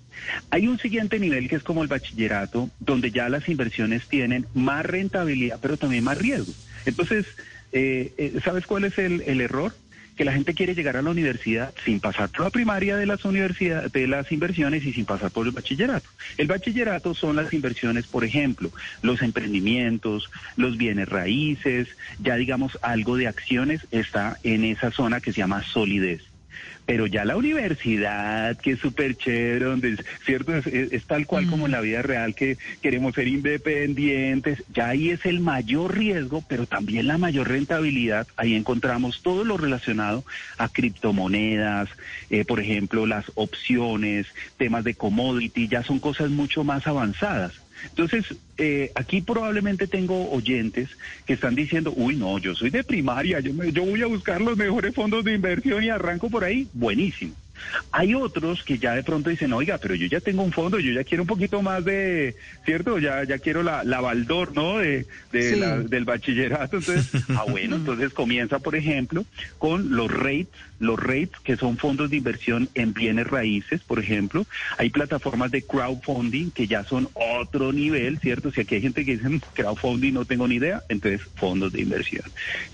Hay 0.50 0.66
un 0.68 0.78
siguiente 0.78 1.18
nivel 1.18 1.48
que 1.48 1.56
es 1.56 1.62
como 1.62 1.82
el 1.82 1.88
bachillerato, 1.88 2.70
donde 2.80 3.10
ya 3.10 3.28
las 3.28 3.48
inversiones 3.48 4.08
tienen 4.08 4.46
más 4.54 4.86
rentabilidad, 4.86 5.58
pero 5.60 5.76
también 5.76 6.04
más 6.04 6.18
riesgo. 6.18 6.52
Entonces, 6.84 7.26
eh, 7.76 8.14
eh, 8.16 8.40
¿sabes 8.44 8.66
cuál 8.66 8.84
es 8.84 8.98
el, 8.98 9.40
error? 9.40 9.72
que 10.16 10.24
la 10.24 10.32
gente 10.32 10.54
quiere 10.54 10.74
llegar 10.74 10.96
a 10.96 11.02
la 11.02 11.10
universidad 11.10 11.74
sin 11.84 12.00
pasar 12.00 12.30
por 12.30 12.40
la 12.40 12.48
primaria 12.48 12.96
de 12.96 13.04
las 13.04 13.26
universidades, 13.26 13.92
de 13.92 14.06
las 14.06 14.32
inversiones 14.32 14.82
y 14.86 14.94
sin 14.94 15.04
pasar 15.04 15.30
por 15.30 15.46
el 15.46 15.52
bachillerato. 15.52 16.08
El 16.38 16.46
bachillerato 16.46 17.12
son 17.12 17.36
las 17.36 17.52
inversiones, 17.52 18.06
por 18.06 18.24
ejemplo, 18.24 18.70
los 19.02 19.20
emprendimientos, 19.20 20.30
los 20.56 20.78
bienes 20.78 21.10
raíces, 21.10 21.88
ya 22.18 22.36
digamos 22.36 22.78
algo 22.80 23.18
de 23.18 23.26
acciones 23.26 23.86
está 23.90 24.38
en 24.42 24.64
esa 24.64 24.90
zona 24.90 25.20
que 25.20 25.34
se 25.34 25.42
llama 25.42 25.62
solidez. 25.62 26.22
Pero 26.86 27.06
ya 27.06 27.24
la 27.24 27.36
universidad, 27.36 28.56
que 28.56 28.72
es 28.72 28.78
súper 28.78 29.16
chévere, 29.16 29.64
donde, 29.64 29.96
¿cierto? 30.24 30.54
Es, 30.54 31.04
tal 31.04 31.26
cual 31.26 31.48
como 31.48 31.66
en 31.66 31.72
la 31.72 31.80
vida 31.80 32.02
real 32.02 32.34
que 32.34 32.58
queremos 32.80 33.14
ser 33.14 33.26
independientes, 33.26 34.62
ya 34.72 34.88
ahí 34.90 35.10
es 35.10 35.26
el 35.26 35.40
mayor 35.40 35.96
riesgo, 35.96 36.44
pero 36.48 36.66
también 36.66 37.08
la 37.08 37.18
mayor 37.18 37.48
rentabilidad. 37.48 38.28
Ahí 38.36 38.54
encontramos 38.54 39.22
todo 39.22 39.44
lo 39.44 39.56
relacionado 39.56 40.24
a 40.58 40.68
criptomonedas, 40.68 41.88
eh, 42.30 42.44
por 42.44 42.60
ejemplo, 42.60 43.04
las 43.06 43.32
opciones, 43.34 44.26
temas 44.56 44.84
de 44.84 44.94
commodity, 44.94 45.68
ya 45.68 45.82
son 45.82 45.98
cosas 45.98 46.30
mucho 46.30 46.62
más 46.64 46.86
avanzadas. 46.86 47.65
Entonces, 47.88 48.24
eh, 48.58 48.92
aquí 48.94 49.20
probablemente 49.20 49.86
tengo 49.86 50.30
oyentes 50.30 50.90
que 51.26 51.34
están 51.34 51.54
diciendo, 51.54 51.92
uy, 51.96 52.16
no, 52.16 52.38
yo 52.38 52.54
soy 52.54 52.70
de 52.70 52.84
primaria, 52.84 53.40
yo, 53.40 53.52
yo 53.64 53.84
voy 53.84 54.02
a 54.02 54.06
buscar 54.06 54.40
los 54.40 54.56
mejores 54.56 54.94
fondos 54.94 55.24
de 55.24 55.34
inversión 55.34 55.82
y 55.82 55.88
arranco 55.88 56.30
por 56.30 56.44
ahí. 56.44 56.68
Buenísimo. 56.72 57.34
Hay 57.92 58.14
otros 58.14 58.62
que 58.62 58.78
ya 58.78 58.94
de 58.94 59.02
pronto 59.02 59.30
dicen, 59.30 59.52
oiga, 59.52 59.78
pero 59.78 59.94
yo 59.94 60.06
ya 60.06 60.20
tengo 60.20 60.42
un 60.42 60.52
fondo, 60.52 60.78
yo 60.78 60.92
ya 60.92 61.04
quiero 61.04 61.22
un 61.22 61.28
poquito 61.28 61.62
más 61.62 61.84
de, 61.84 62.36
¿cierto? 62.64 62.98
Ya, 62.98 63.24
ya 63.24 63.38
quiero 63.38 63.62
la, 63.62 63.84
la 63.84 64.00
Baldor, 64.00 64.54
¿no? 64.54 64.78
De, 64.78 65.06
del 65.32 66.04
bachillerato. 66.04 66.78
Entonces, 66.78 67.10
ah, 67.30 67.44
bueno, 67.48 67.76
entonces 67.76 68.12
comienza, 68.12 68.58
por 68.58 68.76
ejemplo, 68.76 69.24
con 69.58 69.94
los 69.94 70.10
rates, 70.10 70.48
los 70.78 70.98
rates 70.98 71.38
que 71.42 71.56
son 71.56 71.76
fondos 71.76 72.10
de 72.10 72.16
inversión 72.16 72.68
en 72.74 72.92
bienes 72.92 73.26
raíces, 73.26 73.80
por 73.82 73.98
ejemplo. 73.98 74.46
Hay 74.78 74.90
plataformas 74.90 75.50
de 75.50 75.62
crowdfunding 75.62 76.50
que 76.50 76.66
ya 76.66 76.84
son 76.84 77.08
otro 77.14 77.72
nivel, 77.72 78.18
¿cierto? 78.18 78.50
Si 78.50 78.60
aquí 78.60 78.76
hay 78.76 78.82
gente 78.82 79.04
que 79.04 79.16
dice 79.16 79.28
mm, 79.28 79.40
crowdfunding 79.54 80.12
no 80.12 80.24
tengo 80.24 80.46
ni 80.48 80.56
idea, 80.56 80.82
entonces 80.88 81.22
fondos 81.36 81.72
de 81.72 81.82
inversión. 81.82 82.24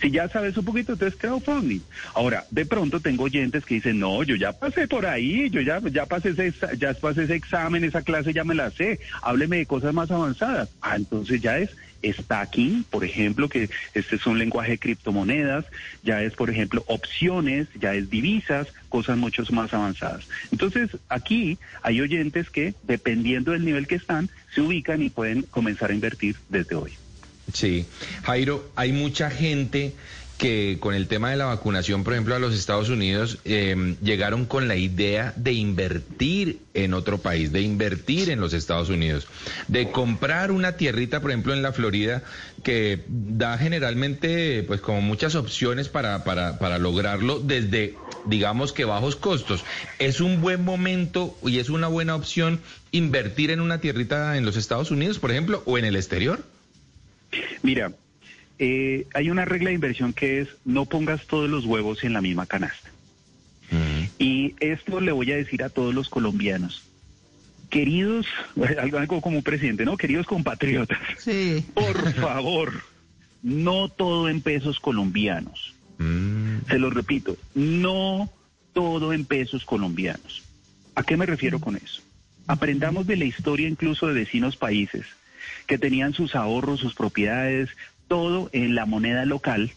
Si 0.01 0.11
ya 0.11 0.29
sabes 0.29 0.57
un 0.57 0.65
poquito, 0.65 0.93
entonces 0.93 1.19
crowdfunding. 1.19 1.81
Ahora, 2.15 2.45
de 2.51 2.67
pronto 2.67 3.01
tengo 3.01 3.25
oyentes 3.25 3.65
que 3.65 3.77
dicen, 3.77 3.99
no, 3.99 4.23
yo 4.23 4.37
ya 4.37 4.53
pasé 4.53 4.72
por 4.89 5.07
ahí, 5.07 5.51
yo 5.51 5.61
ya, 5.61 5.81
ya 5.91 6.07
pasé 6.07 6.31
ese, 6.31 6.53
ya 6.79 6.95
pasé 6.95 7.25
ese 7.25 7.35
examen, 7.35 7.85
esa 7.85 8.03
clase 8.03 8.33
ya 8.33 8.45
me 8.45 8.55
la 8.55 8.71
sé, 8.71 9.01
hábleme 9.23 9.59
de 9.59 9.67
cosas 9.67 9.95
más 9.95 10.11
avanzadas. 10.11 10.69
Ah, 10.81 10.97
entonces 10.97 11.41
ya 11.41 11.59
es 11.59 11.71
stacking, 12.05 12.85
por 12.85 13.05
ejemplo, 13.05 13.49
que 13.49 13.71
este 13.95 14.17
es 14.17 14.27
un 14.27 14.39
lenguaje 14.39 14.73
de 14.73 14.79
criptomonedas, 14.79 15.65
ya 16.03 16.23
es, 16.23 16.35
por 16.35 16.51
ejemplo, 16.51 16.85
opciones, 16.89 17.69
ya 17.81 17.95
es 17.95 18.11
divisas, 18.11 18.69
cosas 18.89 19.17
mucho 19.17 19.45
más 19.51 19.73
avanzadas. 19.73 20.27
Entonces, 20.51 20.91
aquí 21.09 21.59
hay 21.83 22.01
oyentes 22.01 22.51
que, 22.51 22.75
dependiendo 22.83 23.53
del 23.53 23.65
nivel 23.65 23.87
que 23.87 23.97
están, 23.97 24.31
se 24.55 24.61
ubican 24.61 25.03
y 25.03 25.11
pueden 25.11 25.43
comenzar 25.43 25.91
a 25.91 25.95
invertir 25.95 26.37
desde 26.49 26.75
hoy. 26.75 26.93
Sí, 27.53 27.87
Jairo, 28.23 28.71
hay 28.77 28.93
mucha 28.93 29.31
gente 29.31 29.93
que 30.43 30.79
con 30.81 30.97
el 30.97 31.07
tema 31.07 31.31
de 31.31 31.37
la 31.37 31.45
vacunación, 31.45 32.03
por 32.03 32.15
ejemplo, 32.15 32.35
a 32.35 32.41
los 32.41 32.53
Estados 32.53 32.89
Unidos, 32.89 33.39
em, 33.45 33.97
llegaron 34.03 34.45
con 34.45 34.67
la 34.67 34.75
idea 34.75 35.33
de 35.37 35.53
invertir 35.53 36.59
en 36.75 36.95
otro 36.95 37.19
país, 37.19 37.53
de 37.53 37.61
invertir 37.61 38.29
en 38.29 38.41
los 38.41 38.53
Estados 38.53 38.89
Unidos, 38.89 39.29
de 39.69 39.93
comprar 39.93 40.51
una 40.51 40.73
tierrita, 40.73 41.21
por 41.21 41.31
ejemplo, 41.31 41.53
en 41.53 41.63
la 41.63 41.73
Florida, 41.73 42.25
que 42.65 43.05
da 43.07 43.57
generalmente, 43.57 44.65
pues, 44.65 44.81
como 44.81 45.01
muchas 45.01 45.37
opciones 45.37 45.89
para, 45.89 46.25
para, 46.25 46.59
para 46.59 46.79
lograrlo 46.79 47.39
desde, 47.39 47.95
digamos 48.27 48.73
que 48.73 48.85
bajos 48.85 49.15
costos. 49.15 49.65
¿Es 50.01 50.21
un 50.21 50.41
buen 50.41 50.65
momento 50.65 51.39
y 51.47 51.61
es 51.61 51.71
una 51.71 51.87
buena 51.87 52.17
opción 52.17 52.59
invertir 52.91 53.53
en 53.53 53.61
una 53.61 53.81
tierrita 53.81 54.37
en 54.37 54.45
los 54.45 54.57
Estados 54.57 54.91
Unidos, 54.91 55.21
por 55.21 55.31
ejemplo, 55.31 55.63
o 55.67 55.79
en 55.79 55.85
el 55.85 55.95
exterior? 55.95 56.43
Mira, 57.63 57.93
eh, 58.65 59.09
hay 59.13 59.29
una 59.29 59.45
regla 59.45 59.71
de 59.71 59.75
inversión 59.75 60.13
que 60.13 60.41
es 60.41 60.49
no 60.65 60.85
pongas 60.85 61.27
todos 61.27 61.51
los 61.51 61.65
huevos 61.67 62.05
en 62.05 62.13
la 62.13 62.21
misma 62.21 62.47
canasta. 62.47 62.91
Mm. 63.73 64.05
Y 64.21 64.55
esto 64.61 65.01
le 65.01 65.11
voy 65.11 65.33
a 65.33 65.37
decir 65.37 65.65
a 65.65 65.69
todos 65.69 65.93
los 65.93 66.09
colombianos. 66.09 66.85
Queridos, 67.71 68.25
algo 68.81 69.21
como 69.21 69.39
un 69.39 69.43
presidente, 69.43 69.85
¿no? 69.85 69.97
Queridos 69.97 70.27
compatriotas, 70.27 71.01
sí. 71.19 71.65
por 71.75 72.15
favor, 72.15 72.85
no 73.43 73.89
todo 73.89 74.29
en 74.29 74.41
pesos 74.41 74.79
colombianos. 74.79 75.75
Mm. 75.99 76.59
Se 76.69 76.79
lo 76.79 76.91
repito, 76.91 77.37
no 77.57 78.31
todo 78.73 79.13
en 79.13 79.25
pesos 79.25 79.65
colombianos. 79.65 80.45
¿A 80.95 81.03
qué 81.03 81.17
me 81.17 81.27
refiero 81.27 81.59
con 81.59 81.75
eso? 81.75 82.01
Aprendamos 82.47 83.09
de 83.09 83.17
la 83.17 83.25
historia 83.25 83.67
incluso 83.67 84.07
de 84.07 84.15
vecinos 84.15 84.57
países 84.57 85.05
que 85.67 85.79
tenían 85.79 86.15
sus 86.15 86.35
ahorros, 86.35 86.81
sus 86.81 86.95
propiedades, 86.95 87.71
todo 88.13 88.51
en 88.53 88.75
la 88.75 88.85
moneda 88.85 89.25
local 89.25 89.73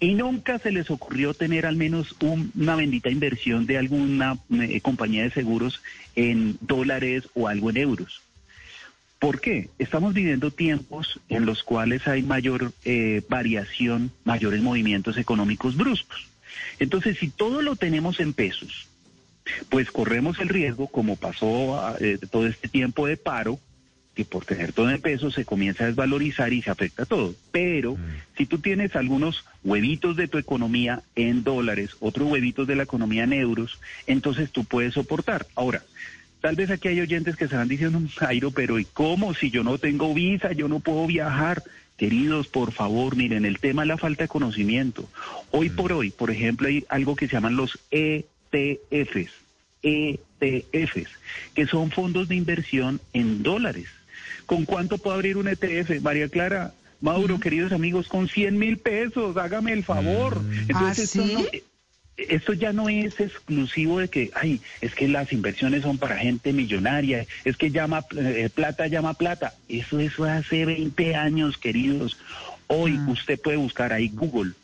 y 0.00 0.12
nunca 0.12 0.58
se 0.58 0.70
les 0.70 0.90
ocurrió 0.90 1.32
tener 1.32 1.64
al 1.64 1.76
menos 1.76 2.14
una 2.20 2.76
bendita 2.76 3.08
inversión 3.08 3.64
de 3.64 3.78
alguna 3.78 4.36
eh, 4.50 4.82
compañía 4.82 5.22
de 5.22 5.30
seguros 5.30 5.80
en 6.14 6.58
dólares 6.60 7.30
o 7.32 7.48
algo 7.48 7.70
en 7.70 7.78
euros. 7.78 8.20
¿Por 9.18 9.40
qué? 9.40 9.70
Estamos 9.78 10.12
viviendo 10.12 10.50
tiempos 10.50 11.20
en 11.30 11.46
los 11.46 11.62
cuales 11.62 12.06
hay 12.06 12.22
mayor 12.22 12.74
eh, 12.84 13.22
variación, 13.30 14.12
mayores 14.24 14.60
movimientos 14.60 15.16
económicos 15.16 15.74
bruscos. 15.74 16.28
Entonces, 16.80 17.16
si 17.16 17.30
todo 17.30 17.62
lo 17.62 17.76
tenemos 17.76 18.20
en 18.20 18.34
pesos, 18.34 18.88
pues 19.70 19.90
corremos 19.90 20.38
el 20.38 20.50
riesgo, 20.50 20.86
como 20.88 21.16
pasó 21.16 21.96
eh, 21.98 22.18
todo 22.30 22.46
este 22.46 22.68
tiempo 22.68 23.06
de 23.06 23.16
paro, 23.16 23.58
que 24.20 24.26
por 24.26 24.44
tener 24.44 24.74
todo 24.74 24.90
en 24.90 25.00
pesos 25.00 25.32
se 25.32 25.46
comienza 25.46 25.84
a 25.84 25.86
desvalorizar 25.86 26.52
y 26.52 26.60
se 26.60 26.70
afecta 26.70 27.06
todo. 27.06 27.34
Pero 27.52 27.94
mm. 27.94 28.36
si 28.36 28.44
tú 28.44 28.58
tienes 28.58 28.94
algunos 28.94 29.46
huevitos 29.64 30.14
de 30.14 30.28
tu 30.28 30.36
economía 30.36 31.00
en 31.16 31.42
dólares, 31.42 31.96
otros 32.00 32.30
huevitos 32.30 32.66
de 32.66 32.76
la 32.76 32.82
economía 32.82 33.24
en 33.24 33.32
euros, 33.32 33.80
entonces 34.06 34.50
tú 34.50 34.64
puedes 34.64 34.92
soportar. 34.92 35.46
Ahora, 35.54 35.82
tal 36.42 36.54
vez 36.54 36.68
aquí 36.68 36.88
hay 36.88 37.00
oyentes 37.00 37.34
que 37.34 37.48
se 37.48 37.56
van 37.56 37.68
diciendo, 37.68 37.98
Jairo, 38.14 38.50
pero 38.50 38.78
¿y 38.78 38.84
cómo? 38.84 39.32
Si 39.32 39.50
yo 39.50 39.64
no 39.64 39.78
tengo 39.78 40.12
visa, 40.12 40.52
yo 40.52 40.68
no 40.68 40.80
puedo 40.80 41.06
viajar. 41.06 41.62
Queridos, 41.96 42.46
por 42.46 42.72
favor, 42.72 43.16
miren, 43.16 43.46
el 43.46 43.58
tema 43.58 43.82
es 43.82 43.88
la 43.88 43.96
falta 43.96 44.24
de 44.24 44.28
conocimiento. 44.28 45.08
Hoy 45.50 45.70
mm. 45.70 45.76
por 45.76 45.94
hoy, 45.94 46.10
por 46.10 46.30
ejemplo, 46.30 46.68
hay 46.68 46.84
algo 46.90 47.16
que 47.16 47.26
se 47.26 47.36
llaman 47.36 47.56
los 47.56 47.78
ETFs. 47.90 49.32
ETFs, 49.82 51.08
que 51.54 51.66
son 51.66 51.90
fondos 51.90 52.28
de 52.28 52.36
inversión 52.36 53.00
en 53.14 53.42
dólares. 53.42 53.86
¿Con 54.50 54.64
cuánto 54.64 54.98
puedo 54.98 55.14
abrir 55.14 55.36
un 55.36 55.46
ETF? 55.46 56.02
María 56.02 56.28
Clara, 56.28 56.74
Mauro, 57.00 57.38
queridos 57.38 57.70
amigos, 57.70 58.08
con 58.08 58.26
100 58.26 58.58
mil 58.58 58.78
pesos, 58.78 59.36
hágame 59.36 59.72
el 59.72 59.84
favor. 59.84 60.42
Mm. 60.42 60.70
Entonces, 60.70 61.16
¿Ah, 61.16 61.56
esto, 62.16 62.52
ya 62.54 62.72
no 62.72 62.88
es 62.88 63.20
exclusivo 63.20 64.00
de 64.00 64.08
que, 64.08 64.32
ay, 64.34 64.60
es 64.80 64.92
que 64.96 65.06
las 65.06 65.32
inversiones 65.32 65.82
son 65.82 65.98
para 65.98 66.16
gente 66.16 66.52
millonaria, 66.52 67.26
es 67.44 67.56
que 67.56 67.70
llama 67.70 68.04
eh, 68.16 68.50
plata, 68.52 68.88
llama 68.88 69.14
plata. 69.14 69.54
Eso, 69.68 70.00
eso 70.00 70.24
hace 70.24 70.66
20 70.66 71.14
años, 71.14 71.56
queridos. 71.56 72.18
Hoy 72.66 72.96
ah. 72.98 73.06
usted 73.08 73.40
puede 73.40 73.56
buscar 73.56 73.92
ahí 73.92 74.08
Google 74.08 74.54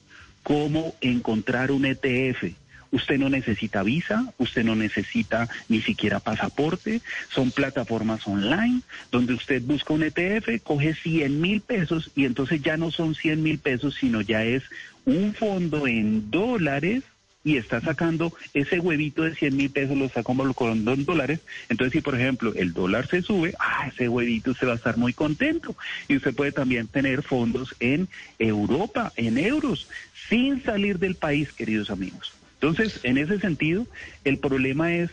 cómo 0.42 0.96
encontrar 1.00 1.70
un 1.70 1.86
ETF 1.86 2.42
Usted 2.90 3.18
no 3.18 3.28
necesita 3.28 3.82
visa, 3.82 4.32
usted 4.38 4.64
no 4.64 4.74
necesita 4.74 5.48
ni 5.68 5.80
siquiera 5.82 6.20
pasaporte, 6.20 7.00
son 7.30 7.50
plataformas 7.50 8.26
online 8.26 8.82
donde 9.10 9.34
usted 9.34 9.62
busca 9.62 9.94
un 9.94 10.02
ETF, 10.02 10.62
coge 10.62 10.94
100 10.94 11.40
mil 11.40 11.60
pesos 11.60 12.10
y 12.14 12.24
entonces 12.24 12.62
ya 12.62 12.76
no 12.76 12.90
son 12.90 13.14
100 13.14 13.42
mil 13.42 13.58
pesos, 13.58 13.96
sino 13.98 14.20
ya 14.20 14.44
es 14.44 14.62
un 15.04 15.34
fondo 15.34 15.86
en 15.86 16.30
dólares 16.30 17.02
y 17.46 17.58
está 17.58 17.80
sacando 17.80 18.32
ese 18.54 18.80
huevito 18.80 19.22
de 19.22 19.36
100 19.36 19.56
mil 19.56 19.70
pesos, 19.70 19.96
lo 19.96 20.06
está 20.06 20.24
colocando 20.24 20.92
en 20.92 21.04
dólares. 21.04 21.38
Entonces, 21.68 21.92
si 21.92 22.00
por 22.00 22.16
ejemplo 22.16 22.52
el 22.56 22.72
dólar 22.72 23.06
se 23.06 23.22
sube, 23.22 23.54
ah, 23.60 23.86
ese 23.86 24.08
huevito 24.08 24.52
se 24.52 24.66
va 24.66 24.72
a 24.72 24.76
estar 24.76 24.96
muy 24.96 25.12
contento. 25.12 25.76
Y 26.08 26.16
usted 26.16 26.34
puede 26.34 26.50
también 26.50 26.88
tener 26.88 27.22
fondos 27.22 27.72
en 27.78 28.08
Europa, 28.40 29.12
en 29.14 29.38
euros, 29.38 29.88
sin 30.28 30.60
salir 30.64 30.98
del 30.98 31.14
país, 31.14 31.52
queridos 31.52 31.90
amigos. 31.90 32.35
Entonces, 32.60 33.00
en 33.02 33.18
ese 33.18 33.38
sentido, 33.38 33.86
el 34.24 34.38
problema 34.38 34.94
es 34.94 35.10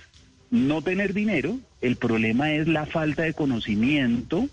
no 0.50 0.81
tener 0.81 1.13
dinero, 1.13 1.57
el 1.81 1.95
problema 1.95 2.53
es 2.53 2.67
la 2.67 2.85
falta 2.85 3.23
de 3.23 3.33
conocimiento, 3.33 4.47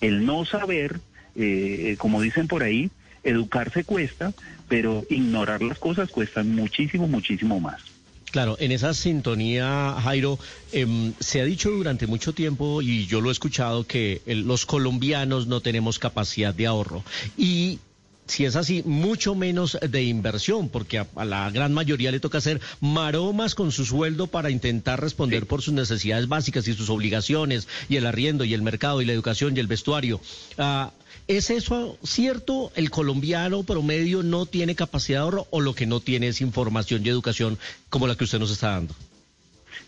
el 0.00 0.26
no 0.26 0.44
saber, 0.44 1.00
eh, 1.36 1.96
como 1.98 2.20
dicen 2.20 2.48
por 2.48 2.62
ahí, 2.62 2.90
educarse 3.22 3.84
cuesta, 3.84 4.32
pero 4.68 5.04
ignorar 5.10 5.62
las 5.62 5.78
cosas 5.78 6.10
cuesta 6.10 6.42
muchísimo, 6.42 7.06
muchísimo 7.06 7.60
más. 7.60 7.80
Claro, 8.30 8.56
en 8.58 8.72
esa 8.72 8.94
sintonía, 8.94 9.94
Jairo, 10.02 10.40
em, 10.72 11.12
se 11.20 11.40
ha 11.40 11.44
dicho 11.44 11.70
durante 11.70 12.08
mucho 12.08 12.32
tiempo, 12.32 12.82
y 12.82 13.06
yo 13.06 13.20
lo 13.20 13.28
he 13.28 13.32
escuchado, 13.32 13.86
que 13.86 14.22
los 14.26 14.66
colombianos 14.66 15.46
no 15.46 15.60
tenemos 15.60 16.00
capacidad 16.00 16.52
de 16.52 16.66
ahorro. 16.66 17.04
Y 17.36 17.78
si 18.26 18.44
es 18.44 18.56
así, 18.56 18.82
mucho 18.84 19.34
menos 19.34 19.78
de 19.80 20.02
inversión, 20.02 20.68
porque 20.68 20.98
a, 20.98 21.24
la 21.24 21.50
gran 21.50 21.72
mayoría 21.72 22.10
le 22.10 22.20
toca 22.20 22.38
hacer 22.38 22.60
maromas 22.80 23.54
con 23.54 23.72
su 23.72 23.84
sueldo 23.84 24.26
para 24.26 24.50
intentar 24.50 25.00
responder 25.00 25.46
por 25.46 25.62
sus 25.62 25.74
necesidades 25.74 26.28
básicas 26.28 26.66
y 26.68 26.74
sus 26.74 26.90
obligaciones, 26.90 27.68
y 27.88 27.96
el 27.96 28.06
arriendo, 28.06 28.44
y 28.44 28.54
el 28.54 28.62
mercado, 28.62 29.02
y 29.02 29.04
la 29.04 29.12
educación, 29.12 29.56
y 29.56 29.60
el 29.60 29.66
vestuario. 29.66 30.20
Ah, 30.58 30.92
¿Es 31.26 31.48
eso 31.48 31.98
cierto? 32.02 32.70
¿El 32.74 32.90
colombiano 32.90 33.62
promedio 33.62 34.22
no 34.22 34.44
tiene 34.44 34.74
capacidad 34.74 35.20
de 35.20 35.22
ahorro 35.22 35.46
o 35.50 35.60
lo 35.60 35.74
que 35.74 35.86
no 35.86 36.00
tiene 36.00 36.28
es 36.28 36.42
información 36.42 37.04
y 37.04 37.08
educación 37.08 37.58
como 37.88 38.06
la 38.06 38.14
que 38.14 38.24
usted 38.24 38.38
nos 38.38 38.50
está 38.50 38.72
dando? 38.72 38.94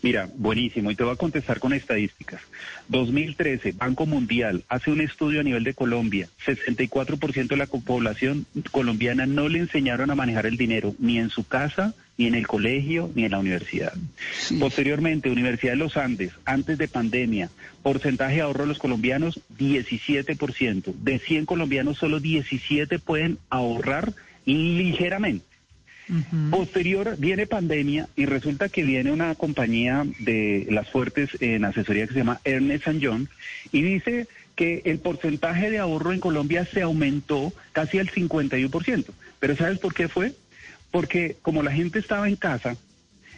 Mira, 0.01 0.29
buenísimo, 0.35 0.91
y 0.91 0.95
te 0.95 1.03
voy 1.03 1.13
a 1.13 1.17
contestar 1.17 1.59
con 1.59 1.73
estadísticas. 1.73 2.41
2013, 2.89 3.73
Banco 3.73 4.05
Mundial 4.05 4.63
hace 4.69 4.91
un 4.91 5.01
estudio 5.01 5.39
a 5.39 5.43
nivel 5.43 5.63
de 5.63 5.73
Colombia. 5.73 6.29
64% 6.45 7.47
de 7.47 7.57
la 7.57 7.65
población 7.65 8.45
colombiana 8.71 9.25
no 9.25 9.49
le 9.49 9.59
enseñaron 9.59 10.11
a 10.11 10.15
manejar 10.15 10.45
el 10.45 10.57
dinero, 10.57 10.95
ni 10.99 11.17
en 11.17 11.29
su 11.29 11.47
casa, 11.47 11.95
ni 12.17 12.27
en 12.27 12.35
el 12.35 12.47
colegio, 12.47 13.11
ni 13.15 13.25
en 13.25 13.31
la 13.31 13.39
universidad. 13.39 13.93
Posteriormente, 14.59 15.29
Universidad 15.29 15.73
de 15.73 15.77
los 15.77 15.97
Andes, 15.97 16.31
antes 16.45 16.77
de 16.77 16.87
pandemia, 16.87 17.49
porcentaje 17.83 18.35
de 18.35 18.41
ahorro 18.41 18.63
de 18.63 18.69
los 18.69 18.79
colombianos, 18.79 19.41
17%. 19.57 20.93
De 20.93 21.19
100 21.19 21.45
colombianos, 21.45 21.97
solo 21.97 22.19
17 22.19 22.99
pueden 22.99 23.39
ahorrar 23.49 24.13
ligeramente. 24.45 25.56
Posterior 26.49 27.15
viene 27.17 27.47
pandemia 27.47 28.07
y 28.15 28.25
resulta 28.25 28.69
que 28.69 28.83
viene 28.83 29.11
una 29.11 29.35
compañía 29.35 30.05
de 30.19 30.67
las 30.69 30.89
fuertes 30.89 31.29
en 31.41 31.65
asesoría 31.65 32.07
que 32.07 32.13
se 32.13 32.19
llama 32.19 32.39
Ernest 32.43 32.87
Young 32.87 33.27
y 33.71 33.81
dice 33.81 34.27
que 34.55 34.81
el 34.85 34.99
porcentaje 34.99 35.69
de 35.69 35.79
ahorro 35.79 36.13
en 36.13 36.19
Colombia 36.19 36.65
se 36.65 36.81
aumentó 36.81 37.53
casi 37.73 37.99
al 37.99 38.09
51%. 38.09 39.05
Pero 39.39 39.55
¿sabes 39.55 39.79
por 39.79 39.93
qué 39.93 40.07
fue? 40.07 40.33
Porque 40.91 41.37
como 41.41 41.61
la 41.61 41.71
gente 41.71 41.99
estaba 41.99 42.27
en 42.27 42.37
casa, 42.37 42.75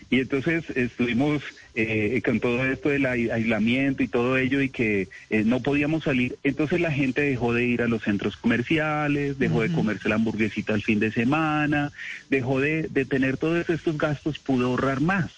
y 0.10 0.20
entonces 0.20 0.64
estuvimos 0.76 1.44
eh, 1.76 2.22
con 2.26 2.40
todo 2.40 2.66
esto 2.66 2.90
del 2.90 3.06
aislamiento 3.06 4.02
y 4.02 4.08
todo 4.08 4.38
ello 4.38 4.62
y 4.62 4.70
que 4.70 5.08
eh, 5.30 5.44
no 5.46 5.60
podíamos 5.62 6.04
salir. 6.04 6.38
Entonces 6.44 6.82
la 6.82 6.92
gente 6.92 7.22
dejó 7.22 7.54
de 7.54 7.66
ir 7.66 7.82
a 7.84 7.88
los 7.88 8.04
centros 8.04 8.36
comerciales, 8.36 9.38
dejó 9.38 9.62
de 9.62 9.72
comerse 9.72 10.10
la 10.10 10.16
hamburguesita 10.16 10.74
el 10.74 10.84
fin 10.84 11.00
de 11.00 11.12
semana, 11.12 11.92
dejó 12.30 12.60
de, 12.60 12.88
de 12.90 13.06
tener 13.06 13.38
todos 13.38 13.70
estos 13.70 13.98
gastos, 13.98 14.40
pudo 14.40 14.68
ahorrar 14.68 15.00
más. 15.00 15.32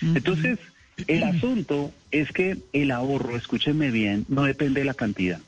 Entonces, 0.00 0.58
el 1.06 1.22
asunto 1.24 1.92
es 2.10 2.32
que 2.32 2.56
el 2.72 2.90
ahorro, 2.90 3.36
escúchenme 3.36 3.90
bien, 3.90 4.24
no 4.28 4.44
depende 4.44 4.80
de 4.80 4.86
la 4.86 4.94
cantidad. 4.94 5.40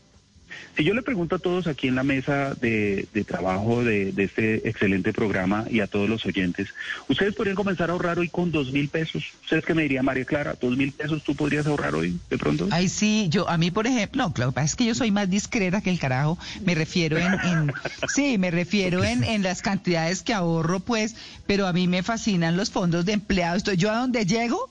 Si 0.77 0.85
yo 0.85 0.95
le 0.95 1.03
pregunto 1.03 1.37
a 1.37 1.39
todos 1.39 1.67
aquí 1.67 1.89
en 1.89 1.95
la 1.95 2.05
mesa 2.05 2.55
de, 2.55 3.09
trabajo 3.27 3.83
de, 3.83 4.15
este 4.17 4.69
excelente 4.69 5.13
programa 5.13 5.65
y 5.71 5.81
a 5.81 5.87
todos 5.87 6.09
los 6.09 6.25
oyentes, 6.25 6.69
¿ustedes 7.09 7.35
podrían 7.35 7.57
comenzar 7.57 7.91
a 7.91 7.93
ahorrar 7.93 8.19
hoy 8.19 8.29
con 8.29 8.53
dos 8.53 8.73
mil 8.73 8.89
pesos? 8.89 9.25
¿Ustedes 9.43 9.65
qué 9.65 9.75
me 9.75 9.83
diría, 9.83 10.03
María 10.03 10.25
Clara? 10.25 10.57
¿Dos 10.61 10.77
mil 10.77 10.93
pesos 10.93 11.23
tú 11.25 11.35
podrías 11.35 11.67
ahorrar 11.67 11.95
hoy 11.95 12.19
de 12.31 12.39
pronto? 12.39 12.69
Ay, 12.71 12.89
sí, 12.89 13.27
yo, 13.29 13.49
a 13.49 13.59
mí, 13.59 13.71
por 13.71 13.87
ejemplo, 13.87 14.23
no, 14.23 14.33
claro, 14.33 14.55
es 14.57 14.77
que 14.77 14.85
yo 14.85 14.95
soy 14.95 15.11
más 15.11 15.29
discreta 15.29 15.81
que 15.81 15.91
el 15.91 15.99
carajo. 15.99 16.39
Me 16.65 16.75
refiero 16.75 17.19
en, 17.19 17.73
sí, 18.09 18.39
me 18.39 18.51
refiero 18.51 19.05
en, 19.05 19.25
en 19.25 19.43
las 19.43 19.63
cantidades 19.63 20.23
que 20.23 20.35
ahorro, 20.35 20.81
pues, 20.81 21.17
pero 21.47 21.67
a 21.67 21.73
mí 21.73 21.89
me 21.89 22.03
fascinan 22.03 22.57
los 22.57 22.71
fondos 22.71 23.05
de 23.05 23.13
empleados. 23.13 23.65
Yo 23.65 23.91
a 23.91 23.97
donde 23.97 24.27
llego, 24.27 24.71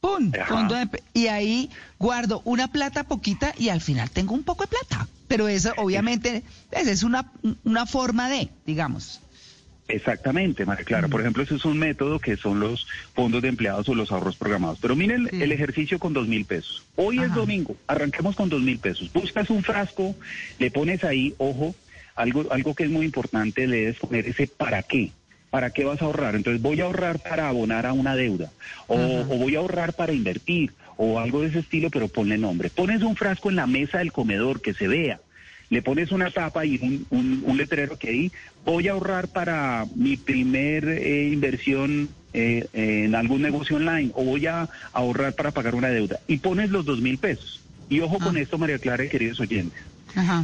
¡pum! 0.00 0.32
Fondo 0.46 0.76
y 1.12 1.26
ahí 1.26 1.70
guardo 1.98 2.42
una 2.44 2.68
plata 2.68 3.04
poquita 3.04 3.54
y 3.58 3.68
al 3.68 3.80
final 3.80 4.10
tengo 4.10 4.34
un 4.34 4.44
poco 4.44 4.64
de 4.64 4.68
plata. 4.68 5.08
Pero 5.28 5.48
eso 5.48 5.72
obviamente 5.76 6.42
pues, 6.70 6.88
es 6.88 7.02
una, 7.02 7.30
una 7.64 7.86
forma 7.86 8.28
de, 8.28 8.48
digamos. 8.66 9.20
Exactamente, 9.88 10.66
María 10.66 10.84
Clara. 10.84 11.08
Por 11.08 11.22
ejemplo, 11.22 11.42
ese 11.42 11.54
es 11.54 11.64
un 11.64 11.78
método 11.78 12.18
que 12.18 12.36
son 12.36 12.60
los 12.60 12.86
fondos 13.14 13.40
de 13.40 13.48
empleados 13.48 13.88
o 13.88 13.94
los 13.94 14.12
ahorros 14.12 14.36
programados. 14.36 14.78
Pero 14.80 14.94
miren 14.94 15.28
el 15.32 15.50
ejercicio 15.50 15.98
con 15.98 16.12
dos 16.12 16.28
mil 16.28 16.44
pesos. 16.44 16.84
Hoy 16.96 17.20
es 17.20 17.32
domingo, 17.34 17.74
arranquemos 17.86 18.36
con 18.36 18.50
dos 18.50 18.60
mil 18.60 18.78
pesos. 18.78 19.10
Buscas 19.12 19.48
un 19.48 19.62
frasco, 19.62 20.14
le 20.58 20.70
pones 20.70 21.04
ahí, 21.04 21.34
ojo, 21.38 21.74
algo, 22.16 22.44
algo 22.50 22.74
que 22.74 22.84
es 22.84 22.90
muy 22.90 23.06
importante, 23.06 23.66
le 23.66 23.76
debes 23.78 23.98
poner 23.98 24.26
ese 24.28 24.46
para 24.46 24.82
qué. 24.82 25.12
¿para 25.50 25.70
qué 25.70 25.84
vas 25.84 26.02
a 26.02 26.04
ahorrar? 26.04 26.34
Entonces 26.34 26.60
voy 26.62 26.80
a 26.80 26.84
ahorrar 26.84 27.20
para 27.20 27.48
abonar 27.48 27.86
a 27.86 27.92
una 27.92 28.16
deuda 28.16 28.50
o, 28.86 28.96
voy 29.24 29.56
a 29.56 29.60
ahorrar 29.60 29.94
para 29.94 30.12
invertir 30.12 30.72
o 30.98 31.18
algo 31.18 31.40
de 31.40 31.48
ese 31.48 31.60
estilo, 31.60 31.88
pero 31.90 32.08
ponle 32.08 32.36
nombre. 32.36 32.68
Pones 32.68 33.02
un 33.02 33.16
frasco 33.16 33.48
en 33.48 33.56
la 33.56 33.66
mesa 33.66 33.98
del 33.98 34.12
comedor 34.12 34.60
que 34.60 34.74
se 34.74 34.88
vea. 34.88 35.20
Le 35.70 35.80
pones 35.80 36.12
una 36.12 36.30
tapa 36.30 36.66
y 36.66 37.06
un, 37.10 37.56
letrero 37.56 37.98
que 37.98 38.08
ahí 38.08 38.32
voy 38.64 38.88
a 38.88 38.92
ahorrar 38.92 39.28
para 39.28 39.86
mi 39.94 40.16
primer 40.16 40.88
eh, 40.88 41.28
inversión 41.32 42.08
eh, 42.32 42.66
en 42.72 43.14
algún 43.14 43.42
negocio 43.42 43.76
online 43.76 44.10
o 44.14 44.24
voy 44.24 44.46
a 44.46 44.68
ahorrar 44.92 45.34
para 45.34 45.50
pagar 45.50 45.74
una 45.74 45.88
deuda 45.88 46.20
y 46.26 46.38
pones 46.38 46.70
los 46.70 46.84
dos 46.84 47.00
mil 47.00 47.18
pesos. 47.18 47.62
Y 47.88 48.00
ojo 48.00 48.18
con 48.18 48.36
ah. 48.36 48.40
esto, 48.40 48.58
María 48.58 48.78
Clara 48.78 49.04
y 49.04 49.08
queridos 49.08 49.40
oyentes. 49.40 49.80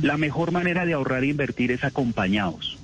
La 0.03 0.17
mejor 0.17 0.53
manera 0.53 0.87
de 0.87 0.93
ahorrar 0.93 1.25
e 1.25 1.29
invertir 1.29 1.73
es 1.73 1.85
acompañados. 1.85 2.79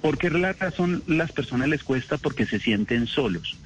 ¿Por 0.00 0.16
qué 0.16 0.30
la 0.30 0.54
razón 0.54 1.02
las 1.06 1.30
personas 1.32 1.68
les 1.68 1.84
cuesta? 1.84 2.16
Porque 2.16 2.46
se 2.46 2.58
sienten 2.58 3.06
solos. 3.06 3.58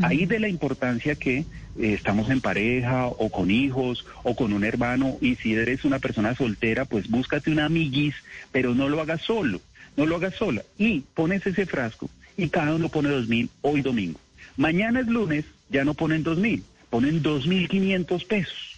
Ahí 0.00 0.24
de 0.24 0.40
la 0.40 0.48
importancia 0.48 1.16
que 1.16 1.38
eh, 1.38 1.44
estamos 1.78 2.30
en 2.30 2.40
pareja 2.40 3.06
o 3.06 3.30
con 3.30 3.50
hijos 3.50 4.06
o 4.22 4.34
con 4.34 4.54
un 4.54 4.64
hermano 4.64 5.18
y 5.20 5.36
si 5.36 5.54
eres 5.54 5.84
una 5.84 5.98
persona 5.98 6.34
soltera, 6.34 6.86
pues 6.86 7.08
búscate 7.08 7.50
una 7.50 7.66
amiguis, 7.66 8.14
pero 8.52 8.74
no 8.74 8.88
lo 8.88 9.00
hagas 9.02 9.20
solo, 9.22 9.60
no 9.96 10.06
lo 10.06 10.16
hagas 10.16 10.34
sola. 10.34 10.62
Y 10.78 11.00
pones 11.14 11.46
ese 11.46 11.66
frasco 11.66 12.08
y 12.38 12.48
cada 12.48 12.74
uno 12.74 12.88
pone 12.88 13.10
dos 13.10 13.28
mil 13.28 13.50
hoy 13.60 13.82
domingo. 13.82 14.18
Mañana 14.56 15.00
es 15.00 15.06
lunes, 15.08 15.44
ya 15.68 15.84
no 15.84 15.92
ponen 15.92 16.22
dos 16.22 16.38
mil, 16.38 16.64
ponen 16.88 17.22
dos 17.22 17.46
mil 17.46 17.68
quinientos 17.68 18.24
pesos. 18.24 18.71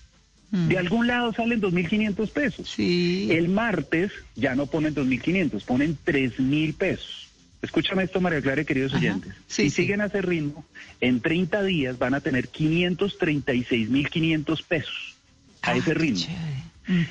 Mm. 0.55 0.69
De 0.69 0.79
algún 0.79 1.07
lado 1.09 1.33
salen 1.33 1.61
2.500 1.61 2.31
pesos. 2.31 2.71
Sí. 2.71 3.27
El 3.33 3.49
martes 3.49 4.13
ya 4.37 4.55
no 4.55 4.67
ponen 4.67 4.95
2.500, 4.95 5.65
ponen 5.65 5.99
3.000 6.07 6.75
pesos. 6.75 7.27
Escúchame 7.61 8.05
esto, 8.05 8.21
María 8.21 8.41
Clara, 8.41 8.63
queridos 8.63 8.95
oyentes. 8.95 9.33
si 9.49 9.69
siguen 9.69 10.01
a 10.01 10.05
ese 10.07 10.23
ritmo, 10.23 10.65
en 11.01 11.21
30 11.21 11.61
días 11.65 11.99
van 11.99 12.15
a 12.15 12.21
tener 12.21 12.49
536.500 12.51 14.65
pesos 14.65 15.17
a 15.63 15.73
ah, 15.73 15.77
ese 15.77 15.93
ritmo. 15.95 16.33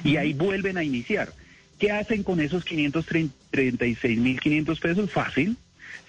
Y 0.06 0.16
ahí 0.16 0.32
vuelven 0.34 0.78
a 0.78 0.84
iniciar. 0.84 1.34
¿Qué 1.80 1.92
hacen 1.92 2.24
con 2.24 2.40
esos 2.40 2.64
536.500 2.66 4.80
pesos? 4.80 5.12
Fácil. 5.12 5.58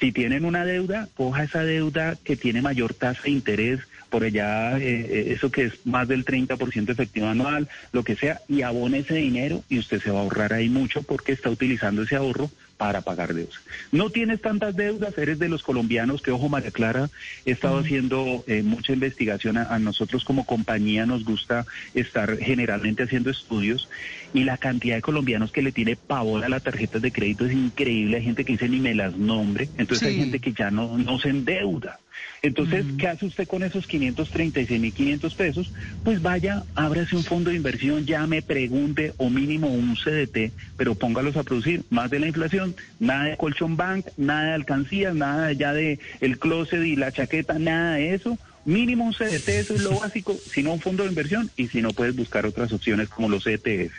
Si 0.00 0.12
tienen 0.12 0.44
una 0.44 0.64
deuda, 0.64 1.08
coja 1.14 1.44
esa 1.44 1.64
deuda 1.64 2.16
que 2.22 2.36
tiene 2.36 2.62
mayor 2.62 2.94
tasa 2.94 3.22
de 3.22 3.30
interés 3.30 3.80
por 4.10 4.22
allá, 4.22 4.78
eh, 4.78 5.06
eh, 5.08 5.32
eso 5.36 5.50
que 5.50 5.64
es 5.64 5.86
más 5.86 6.06
del 6.06 6.24
30% 6.24 6.90
efectivo 6.90 7.26
anual, 7.26 7.68
lo 7.92 8.04
que 8.04 8.14
sea, 8.14 8.40
y 8.48 8.62
abone 8.62 8.98
ese 8.98 9.14
dinero 9.14 9.64
y 9.68 9.78
usted 9.78 10.00
se 10.00 10.10
va 10.10 10.20
a 10.20 10.22
ahorrar 10.22 10.52
ahí 10.52 10.68
mucho 10.68 11.02
porque 11.02 11.32
está 11.32 11.50
utilizando 11.50 12.02
ese 12.02 12.16
ahorro 12.16 12.50
para 12.76 13.02
pagar 13.02 13.34
deudas. 13.34 13.60
No 13.92 14.10
tienes 14.10 14.40
tantas 14.40 14.76
deudas, 14.76 15.16
eres 15.18 15.38
de 15.38 15.48
los 15.48 15.62
colombianos 15.62 16.22
que, 16.22 16.30
ojo, 16.30 16.48
María 16.48 16.70
Clara, 16.70 17.10
he 17.44 17.52
estado 17.52 17.78
haciendo 17.78 18.44
eh, 18.46 18.62
mucha 18.62 18.92
investigación. 18.92 19.56
A, 19.56 19.78
nosotros 19.78 20.24
como 20.24 20.46
compañía 20.46 21.06
nos 21.06 21.24
gusta 21.24 21.66
estar 21.94 22.38
generalmente 22.38 23.02
haciendo 23.02 23.30
estudios 23.30 23.88
y 24.32 24.44
la 24.44 24.56
cantidad 24.56 24.96
de 24.96 25.02
colombianos 25.02 25.52
que 25.52 25.62
le 25.62 25.72
tiene 25.72 25.96
pavor 25.96 26.44
a 26.44 26.48
las 26.48 26.62
tarjetas 26.62 27.02
de 27.02 27.12
crédito 27.12 27.46
es 27.46 27.52
increíble. 27.52 28.16
Hay 28.16 28.24
gente 28.24 28.44
que 28.44 28.52
dice 28.52 28.68
ni 28.68 28.80
me 28.80 28.94
las 28.94 29.16
nombre, 29.16 29.68
entonces 29.78 30.08
hay 30.08 30.16
gente 30.16 30.40
que 30.40 30.52
ya 30.52 30.70
no, 30.70 30.98
no 30.98 31.18
se 31.18 31.28
endeuda. 31.28 32.00
Entonces, 32.42 32.84
¿qué 32.98 33.08
hace 33.08 33.26
usted 33.26 33.48
con 33.48 33.62
esos 33.62 33.88
536.500 33.88 35.34
pesos? 35.34 35.72
Pues 36.02 36.20
vaya, 36.20 36.64
ábrase 36.74 37.16
un 37.16 37.24
fondo 37.24 37.50
de 37.50 37.56
inversión, 37.56 38.04
llame, 38.04 38.42
pregunte 38.42 39.14
o 39.16 39.30
mínimo 39.30 39.68
un 39.68 39.96
CDT, 39.96 40.52
pero 40.76 40.94
póngalos 40.94 41.36
a 41.36 41.42
producir 41.42 41.84
más 41.90 42.10
de 42.10 42.20
la 42.20 42.26
inflación 42.26 42.74
nada 42.98 43.24
de 43.24 43.36
colchón 43.36 43.76
bank, 43.76 44.06
nada 44.16 44.48
de 44.48 44.52
alcancías, 44.52 45.14
nada 45.14 45.52
ya 45.52 45.72
de 45.72 45.98
el 46.20 46.38
closet 46.38 46.84
y 46.84 46.96
la 46.96 47.12
chaqueta, 47.12 47.58
nada 47.58 47.94
de 47.94 48.14
eso. 48.14 48.38
Mínimo 48.64 49.04
un 49.04 49.12
CDT, 49.12 49.48
eso 49.48 49.74
es 49.74 49.82
lo 49.82 49.98
básico, 50.00 50.36
si 50.50 50.62
no 50.62 50.72
un 50.72 50.80
fondo 50.80 51.02
de 51.02 51.10
inversión 51.10 51.50
y 51.56 51.68
si 51.68 51.82
no 51.82 51.92
puedes 51.92 52.16
buscar 52.16 52.46
otras 52.46 52.72
opciones 52.72 53.08
como 53.08 53.28
los 53.28 53.46
ETF. 53.46 53.92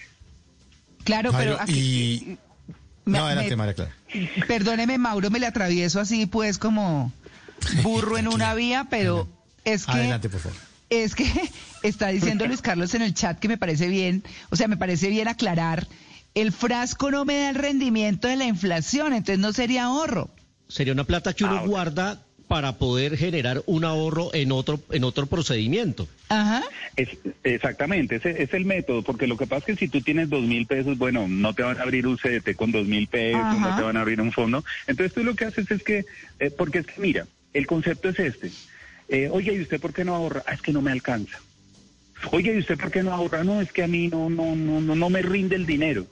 Claro, 1.03 1.31
pero 1.37 1.59
aquí, 1.59 2.37
no, 3.05 3.25
adelante, 3.25 3.55
María 3.55 3.75
Clara. 3.75 3.91
Perdóneme, 4.47 4.97
Mauro, 4.97 5.29
me 5.29 5.39
le 5.39 5.45
atravieso 5.45 5.99
así, 5.99 6.25
pues, 6.25 6.57
como 6.57 7.13
burro 7.83 8.17
en 8.17 8.27
una 8.27 8.53
vía, 8.53 8.87
pero 8.89 9.27
es 9.63 9.85
que... 9.85 9.91
Adelante, 9.91 10.29
por 10.29 10.39
favor. 10.39 10.57
Es 10.89 11.15
que 11.15 11.25
está 11.83 12.09
diciendo 12.09 12.45
Luis 12.47 12.61
Carlos 12.61 12.93
en 12.93 13.01
el 13.01 13.13
chat 13.13 13.39
que 13.39 13.47
me 13.47 13.57
parece 13.57 13.87
bien, 13.87 14.23
o 14.49 14.55
sea, 14.55 14.67
me 14.67 14.77
parece 14.77 15.09
bien 15.09 15.27
aclarar, 15.27 15.87
el 16.33 16.51
frasco 16.51 17.11
no 17.11 17.25
me 17.25 17.39
da 17.39 17.49
el 17.49 17.55
rendimiento 17.55 18.27
de 18.27 18.35
la 18.35 18.45
inflación, 18.45 19.13
entonces 19.13 19.39
no 19.39 19.53
sería 19.53 19.85
ahorro. 19.85 20.29
Sería 20.67 20.93
una 20.93 21.05
plata 21.05 21.33
que 21.33 21.45
uno 21.45 21.65
guarda 21.65 22.21
para 22.47 22.73
poder 22.73 23.17
generar 23.17 23.63
un 23.65 23.85
ahorro 23.85 24.33
en 24.33 24.51
otro 24.51 24.79
en 24.91 25.03
otro 25.03 25.25
procedimiento. 25.25 26.07
Ajá. 26.29 26.63
Es, 26.95 27.09
exactamente, 27.43 28.17
ese 28.17 28.43
es 28.43 28.53
el 28.53 28.65
método, 28.65 29.01
porque 29.03 29.27
lo 29.27 29.37
que 29.37 29.47
pasa 29.47 29.65
es 29.67 29.77
que 29.77 29.85
si 29.85 29.91
tú 29.91 30.01
tienes 30.01 30.29
dos 30.29 30.43
mil 30.43 30.65
pesos, 30.65 30.97
bueno, 30.97 31.27
no 31.27 31.53
te 31.53 31.63
van 31.63 31.77
a 31.79 31.83
abrir 31.83 32.07
un 32.07 32.17
CDT 32.17 32.55
con 32.55 32.71
dos 32.71 32.87
mil 32.87 33.07
pesos, 33.07 33.59
no 33.59 33.75
te 33.75 33.81
van 33.81 33.97
a 33.97 34.01
abrir 34.01 34.21
un 34.21 34.31
fondo. 34.31 34.63
Entonces 34.87 35.13
tú 35.13 35.23
lo 35.23 35.35
que 35.35 35.45
haces 35.45 35.69
es 35.71 35.83
que, 35.83 36.05
eh, 36.39 36.51
porque 36.51 36.79
es 36.79 36.87
que 36.87 37.01
mira, 37.01 37.27
el 37.55 37.65
concepto 37.65 38.09
es 38.09 38.19
este. 38.19 38.51
Eh, 39.07 39.29
oye, 39.31 39.53
¿y 39.53 39.61
usted 39.61 39.79
por 39.79 39.93
qué 39.93 40.03
no 40.03 40.13
ahorra? 40.13 40.43
Ah, 40.45 40.53
es 40.53 40.61
que 40.61 40.73
no 40.73 40.81
me 40.81 40.91
alcanza. 40.91 41.39
Oye, 42.31 42.53
¿y 42.53 42.59
usted 42.59 42.77
por 42.77 42.91
qué 42.91 43.01
no 43.01 43.13
ahorra? 43.13 43.43
No, 43.43 43.61
es 43.61 43.71
que 43.71 43.83
a 43.83 43.87
mí 43.87 44.09
no, 44.09 44.29
no, 44.29 44.55
no, 44.55 44.81
no, 44.81 44.95
no 44.95 45.09
me 45.09 45.21
rinde 45.21 45.55
el 45.55 45.65
dinero. 45.65 46.05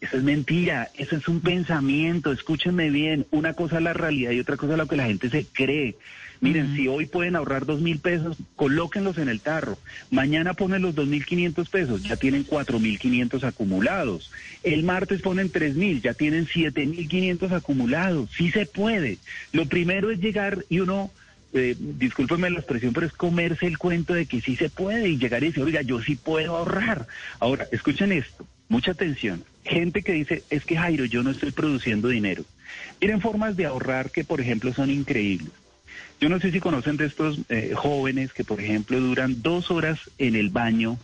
Eso 0.00 0.18
es 0.18 0.22
mentira, 0.22 0.90
eso 0.98 1.16
es 1.16 1.28
un 1.28 1.40
pensamiento, 1.40 2.30
escúchenme 2.30 2.90
bien, 2.90 3.26
una 3.30 3.54
cosa 3.54 3.78
es 3.78 3.82
la 3.82 3.94
realidad 3.94 4.32
y 4.32 4.40
otra 4.40 4.56
cosa 4.56 4.72
es 4.72 4.78
lo 4.78 4.86
que 4.86 4.96
la 4.96 5.06
gente 5.06 5.30
se 5.30 5.46
cree. 5.46 5.96
Miren, 6.40 6.76
si 6.76 6.88
hoy 6.88 7.06
pueden 7.06 7.36
ahorrar 7.36 7.64
dos 7.64 7.80
mil 7.80 8.00
pesos, 8.00 8.36
colóquenlos 8.54 9.16
en 9.16 9.30
el 9.30 9.40
tarro. 9.40 9.78
Mañana 10.10 10.52
ponen 10.52 10.82
los 10.82 10.94
dos 10.94 11.06
mil 11.06 11.24
quinientos 11.24 11.70
pesos, 11.70 12.02
ya 12.02 12.16
tienen 12.16 12.44
cuatro 12.44 12.78
mil 12.78 12.98
quinientos 12.98 13.44
acumulados. 13.44 14.30
El 14.62 14.82
martes 14.82 15.22
ponen 15.22 15.48
tres 15.48 15.74
mil, 15.74 16.02
ya 16.02 16.12
tienen 16.12 16.46
siete 16.46 16.84
mil 16.84 17.08
quinientos 17.08 17.50
acumulados. 17.52 18.30
Sí 18.36 18.50
se 18.50 18.66
puede. 18.66 19.16
Lo 19.52 19.64
primero 19.66 20.10
es 20.10 20.18
llegar 20.18 20.66
y 20.68 20.80
uno 20.80 21.10
eh, 21.54 21.76
discúlpeme 21.78 22.50
la 22.50 22.58
expresión, 22.58 22.92
pero 22.92 23.06
es 23.06 23.12
comerse 23.12 23.66
el 23.66 23.78
cuento 23.78 24.12
de 24.12 24.26
que 24.26 24.40
sí 24.40 24.56
se 24.56 24.68
puede 24.68 25.08
y 25.08 25.18
llegar 25.18 25.42
y 25.44 25.46
decir, 25.46 25.62
oiga, 25.62 25.80
yo 25.82 26.02
sí 26.02 26.16
puedo 26.16 26.56
ahorrar. 26.56 27.06
Ahora, 27.38 27.66
escuchen 27.70 28.12
esto, 28.12 28.46
mucha 28.74 28.90
atención. 28.90 29.44
Gente 29.64 30.02
que 30.02 30.12
dice, 30.12 30.42
es 30.50 30.64
que 30.64 30.76
Jairo, 30.76 31.04
yo 31.04 31.22
no 31.22 31.30
estoy 31.30 31.52
produciendo 31.52 32.08
dinero. 32.08 32.44
Miren 33.00 33.20
formas 33.20 33.56
de 33.56 33.66
ahorrar 33.66 34.10
que, 34.10 34.24
por 34.24 34.40
ejemplo, 34.40 34.74
son 34.74 34.90
increíbles. 34.90 35.52
Yo 36.20 36.28
no 36.28 36.40
sé 36.40 36.50
si 36.50 36.58
conocen 36.58 36.96
de 36.96 37.06
estos 37.06 37.38
eh, 37.50 37.72
jóvenes 37.76 38.32
que, 38.32 38.42
por 38.42 38.60
ejemplo, 38.60 38.98
duran 38.98 39.42
dos 39.42 39.70
horas 39.70 40.00
en 40.18 40.34
el 40.34 40.48
baño 40.50 40.98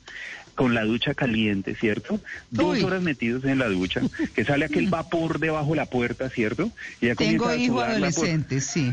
con 0.56 0.74
la 0.74 0.84
ducha 0.84 1.14
caliente, 1.14 1.76
¿cierto? 1.76 2.20
Dos 2.50 2.82
horas 2.82 3.02
metidos 3.02 3.44
en 3.44 3.60
la 3.60 3.68
ducha, 3.68 4.02
que 4.34 4.44
sale 4.44 4.64
aquel 4.64 4.86
vapor 4.90 5.38
debajo 5.38 5.70
de 5.70 5.76
la 5.76 5.86
puerta, 5.86 6.28
¿cierto? 6.28 6.72
Y 7.00 7.06
ya 7.06 7.14
Tengo 7.14 7.54
hijos 7.54 7.84
adolescentes, 7.84 8.64
sí. 8.64 8.92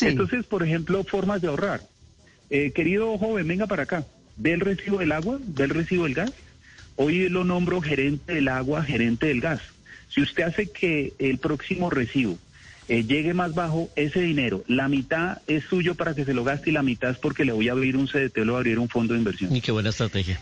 Entonces, 0.00 0.46
por 0.46 0.62
ejemplo, 0.62 1.02
formas 1.02 1.42
de 1.42 1.48
ahorrar. 1.48 1.80
Eh, 2.50 2.70
querido 2.72 3.18
joven, 3.18 3.48
venga 3.48 3.66
para 3.66 3.82
acá. 3.82 4.04
¿Ve 4.36 4.52
el 4.52 4.60
recibo 4.60 4.98
del 4.98 5.10
agua? 5.10 5.40
¿Ve 5.42 5.64
el 5.64 5.70
recibo 5.70 6.04
del 6.04 6.14
gas? 6.14 6.32
Hoy 6.96 7.28
lo 7.28 7.44
nombro 7.44 7.80
gerente 7.80 8.34
del 8.34 8.48
agua, 8.48 8.82
gerente 8.84 9.26
del 9.26 9.40
gas. 9.40 9.60
Si 10.08 10.20
usted 10.20 10.44
hace 10.44 10.70
que 10.70 11.14
el 11.18 11.38
próximo 11.38 11.88
recibo 11.88 12.38
eh, 12.88 13.04
llegue 13.04 13.34
más 13.34 13.54
bajo, 13.54 13.88
ese 13.94 14.20
dinero, 14.20 14.64
la 14.66 14.88
mitad 14.88 15.38
es 15.46 15.64
suyo 15.64 15.94
para 15.94 16.14
que 16.14 16.24
se 16.24 16.34
lo 16.34 16.42
gaste 16.42 16.70
y 16.70 16.72
la 16.72 16.82
mitad 16.82 17.10
es 17.10 17.18
porque 17.18 17.44
le 17.44 17.52
voy 17.52 17.68
a 17.68 17.72
abrir 17.72 17.96
un 17.96 18.08
CDT 18.08 18.38
o 18.38 18.44
le 18.44 18.50
voy 18.50 18.54
a 18.54 18.58
abrir 18.58 18.78
un 18.80 18.88
fondo 18.88 19.14
de 19.14 19.20
inversión. 19.20 19.54
Y 19.54 19.60
qué 19.60 19.70
buena 19.70 19.90
estrategia. 19.90 20.40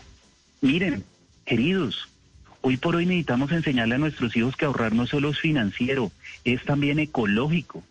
Miren, 0.61 1.03
queridos, 1.45 2.09
hoy 2.61 2.77
por 2.77 2.95
hoy 2.95 3.05
necesitamos 3.05 3.51
enseñarle 3.51 3.95
a 3.95 3.99
nuestros 3.99 4.35
hijos 4.35 4.55
que 4.55 4.65
ahorrar 4.65 4.93
no 4.93 5.05
solo 5.05 5.29
es 5.29 5.39
financiero, 5.39 6.11
es 6.43 6.63
también 6.63 6.97
ecológico. 6.97 7.83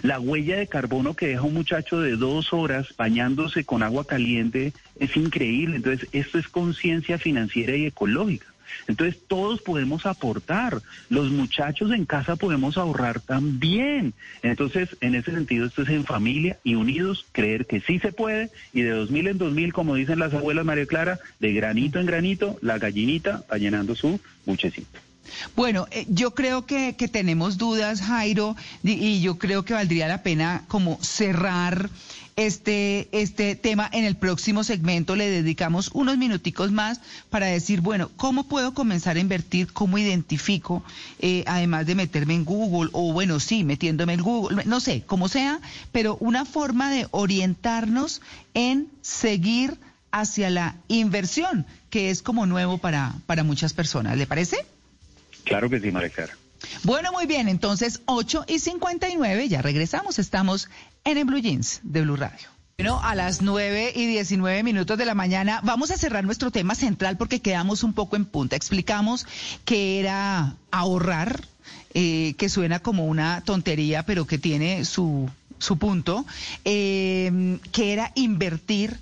La 0.00 0.18
huella 0.18 0.56
de 0.56 0.66
carbono 0.66 1.14
que 1.14 1.28
deja 1.28 1.42
un 1.42 1.54
muchacho 1.54 2.00
de 2.00 2.16
dos 2.16 2.52
horas 2.52 2.94
bañándose 2.96 3.64
con 3.64 3.82
agua 3.82 4.06
caliente 4.06 4.72
es 4.98 5.16
increíble. 5.16 5.76
Entonces, 5.76 6.08
esto 6.12 6.38
es 6.38 6.48
conciencia 6.48 7.18
financiera 7.18 7.76
y 7.76 7.86
ecológica. 7.86 8.46
Entonces, 8.88 9.20
todos 9.28 9.60
podemos 9.60 10.06
aportar. 10.06 10.82
Los 11.08 11.30
muchachos 11.30 11.92
en 11.92 12.04
casa 12.04 12.36
podemos 12.36 12.78
ahorrar 12.78 13.20
también. 13.20 14.14
Entonces, 14.42 14.96
en 15.00 15.14
ese 15.14 15.32
sentido, 15.32 15.66
esto 15.66 15.82
es 15.82 15.88
en 15.90 16.04
familia 16.04 16.58
y 16.64 16.74
unidos, 16.74 17.26
creer 17.32 17.66
que 17.66 17.80
sí 17.80 17.98
se 17.98 18.12
puede. 18.12 18.50
Y 18.72 18.82
de 18.82 18.90
2000 18.90 19.28
en 19.28 19.38
2000, 19.38 19.72
como 19.72 19.94
dicen 19.94 20.18
las 20.18 20.34
abuelas 20.34 20.64
María 20.64 20.86
Clara, 20.86 21.18
de 21.38 21.52
granito 21.52 22.00
en 22.00 22.06
granito, 22.06 22.58
la 22.62 22.78
gallinita 22.78 23.44
va 23.50 23.58
llenando 23.58 23.94
su 23.94 24.20
muchecito. 24.46 24.98
Bueno, 25.56 25.86
eh, 25.90 26.06
yo 26.08 26.34
creo 26.34 26.66
que, 26.66 26.92
tenemos 27.12 27.58
dudas, 27.58 28.00
Jairo, 28.00 28.56
y, 28.82 29.20
yo 29.20 29.38
creo 29.38 29.64
que 29.64 29.74
valdría 29.74 30.08
la 30.08 30.22
pena 30.22 30.64
como 30.68 30.98
cerrar 31.02 31.90
este, 32.36 33.08
este 33.12 33.56
tema 33.56 33.88
en 33.92 34.04
el 34.04 34.16
próximo 34.16 34.64
segmento. 34.64 35.16
Le 35.16 35.28
dedicamos 35.28 35.90
unos 35.92 36.16
minuticos 36.16 36.72
más 36.72 37.00
para 37.30 37.46
decir, 37.46 37.80
bueno, 37.80 38.10
¿cómo 38.16 38.44
puedo 38.44 38.72
comenzar 38.74 39.16
a 39.16 39.20
invertir? 39.20 39.72
¿Cómo 39.72 39.98
identifico? 39.98 40.82
Eh, 41.18 41.44
además 41.46 41.86
de 41.86 41.94
meterme 41.94 42.34
en 42.34 42.44
Google, 42.44 42.90
o 42.92 43.12
bueno, 43.12 43.40
sí, 43.40 43.64
metiéndome 43.64 44.14
en 44.14 44.22
Google, 44.22 44.62
no 44.64 44.80
sé, 44.80 45.02
como 45.02 45.28
sea, 45.28 45.60
pero 45.92 46.16
una 46.20 46.44
forma 46.44 46.90
de 46.90 47.06
orientarnos 47.10 48.22
en 48.54 48.88
seguir 49.02 49.78
hacia 50.10 50.50
la 50.50 50.76
inversión, 50.88 51.66
que 51.90 52.10
es 52.10 52.22
como 52.22 52.46
nuevo 52.46 52.78
para, 52.78 53.14
para 53.26 53.42
muchas 53.42 53.72
personas. 53.72 54.16
¿Le 54.16 54.26
parece? 54.26 54.66
Claro 55.44 55.68
que 55.68 55.80
sí, 55.80 55.90
María 55.90 56.10
Bueno, 56.84 57.12
muy 57.12 57.26
bien, 57.26 57.48
entonces 57.48 58.00
8 58.06 58.44
y 58.48 58.58
59, 58.58 59.48
ya 59.48 59.62
regresamos, 59.62 60.18
estamos 60.18 60.68
en 61.04 61.18
el 61.18 61.24
Blue 61.24 61.38
Jeans 61.38 61.80
de 61.82 62.02
Blue 62.02 62.16
Radio. 62.16 62.48
Bueno, 62.78 63.00
a 63.02 63.14
las 63.14 63.42
9 63.42 63.92
y 63.94 64.06
19 64.06 64.62
minutos 64.62 64.98
de 64.98 65.04
la 65.04 65.14
mañana 65.14 65.60
vamos 65.62 65.90
a 65.90 65.96
cerrar 65.96 66.24
nuestro 66.24 66.50
tema 66.50 66.74
central 66.74 67.16
porque 67.16 67.40
quedamos 67.40 67.84
un 67.84 67.92
poco 67.92 68.16
en 68.16 68.24
punta. 68.24 68.56
Explicamos 68.56 69.26
que 69.64 70.00
era 70.00 70.56
ahorrar, 70.70 71.46
eh, 71.94 72.34
que 72.38 72.48
suena 72.48 72.80
como 72.80 73.06
una 73.06 73.42
tontería, 73.42 74.04
pero 74.04 74.26
que 74.26 74.38
tiene 74.38 74.84
su, 74.84 75.30
su 75.58 75.78
punto, 75.78 76.26
eh, 76.64 77.58
que 77.70 77.92
era 77.92 78.10
invertir, 78.16 78.98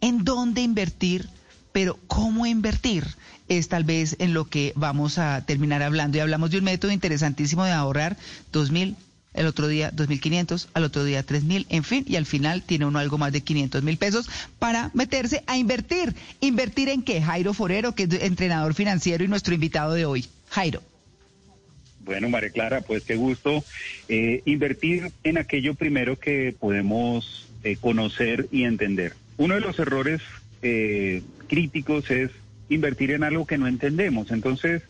en 0.00 0.24
dónde 0.24 0.62
invertir, 0.62 1.28
pero 1.72 1.98
cómo 2.06 2.46
invertir 2.46 3.04
es 3.48 3.68
tal 3.68 3.84
vez 3.84 4.16
en 4.18 4.34
lo 4.34 4.48
que 4.48 4.72
vamos 4.76 5.18
a 5.18 5.44
terminar 5.44 5.82
hablando. 5.82 6.18
Y 6.18 6.20
hablamos 6.20 6.50
de 6.50 6.58
un 6.58 6.64
método 6.64 6.92
interesantísimo 6.92 7.64
de 7.64 7.72
ahorrar 7.72 8.16
dos 8.52 8.70
mil, 8.70 8.96
el 9.34 9.46
otro 9.46 9.68
día 9.68 9.90
dos 9.90 10.08
mil 10.08 10.20
quinientos, 10.20 10.68
al 10.74 10.84
otro 10.84 11.04
día 11.04 11.22
tres 11.22 11.44
mil, 11.44 11.66
en 11.68 11.84
fin, 11.84 12.04
y 12.06 12.16
al 12.16 12.26
final 12.26 12.62
tiene 12.62 12.86
uno 12.86 12.98
algo 12.98 13.18
más 13.18 13.32
de 13.32 13.40
500 13.40 13.82
mil 13.82 13.96
pesos 13.96 14.28
para 14.58 14.90
meterse 14.94 15.42
a 15.46 15.56
invertir. 15.56 16.14
¿Invertir 16.40 16.88
en 16.88 17.02
qué? 17.02 17.20
Jairo 17.20 17.54
Forero, 17.54 17.94
que 17.94 18.04
es 18.04 18.12
entrenador 18.22 18.74
financiero 18.74 19.24
y 19.24 19.28
nuestro 19.28 19.54
invitado 19.54 19.94
de 19.94 20.04
hoy. 20.04 20.26
Jairo. 20.50 20.82
Bueno, 22.04 22.28
María 22.28 22.50
Clara, 22.50 22.80
pues 22.80 23.04
qué 23.04 23.14
gusto. 23.14 23.64
Eh, 24.08 24.42
invertir 24.44 25.12
en 25.22 25.38
aquello 25.38 25.74
primero 25.74 26.18
que 26.18 26.54
podemos 26.58 27.48
eh, 27.62 27.76
conocer 27.76 28.48
y 28.50 28.64
entender. 28.64 29.14
Uno 29.36 29.54
de 29.54 29.60
los 29.60 29.78
errores 29.78 30.20
eh, 30.62 31.22
críticos 31.52 32.10
es 32.10 32.30
invertir 32.70 33.10
en 33.10 33.24
algo 33.24 33.46
que 33.46 33.58
no 33.58 33.66
entendemos. 33.66 34.30
Entonces, 34.30 34.80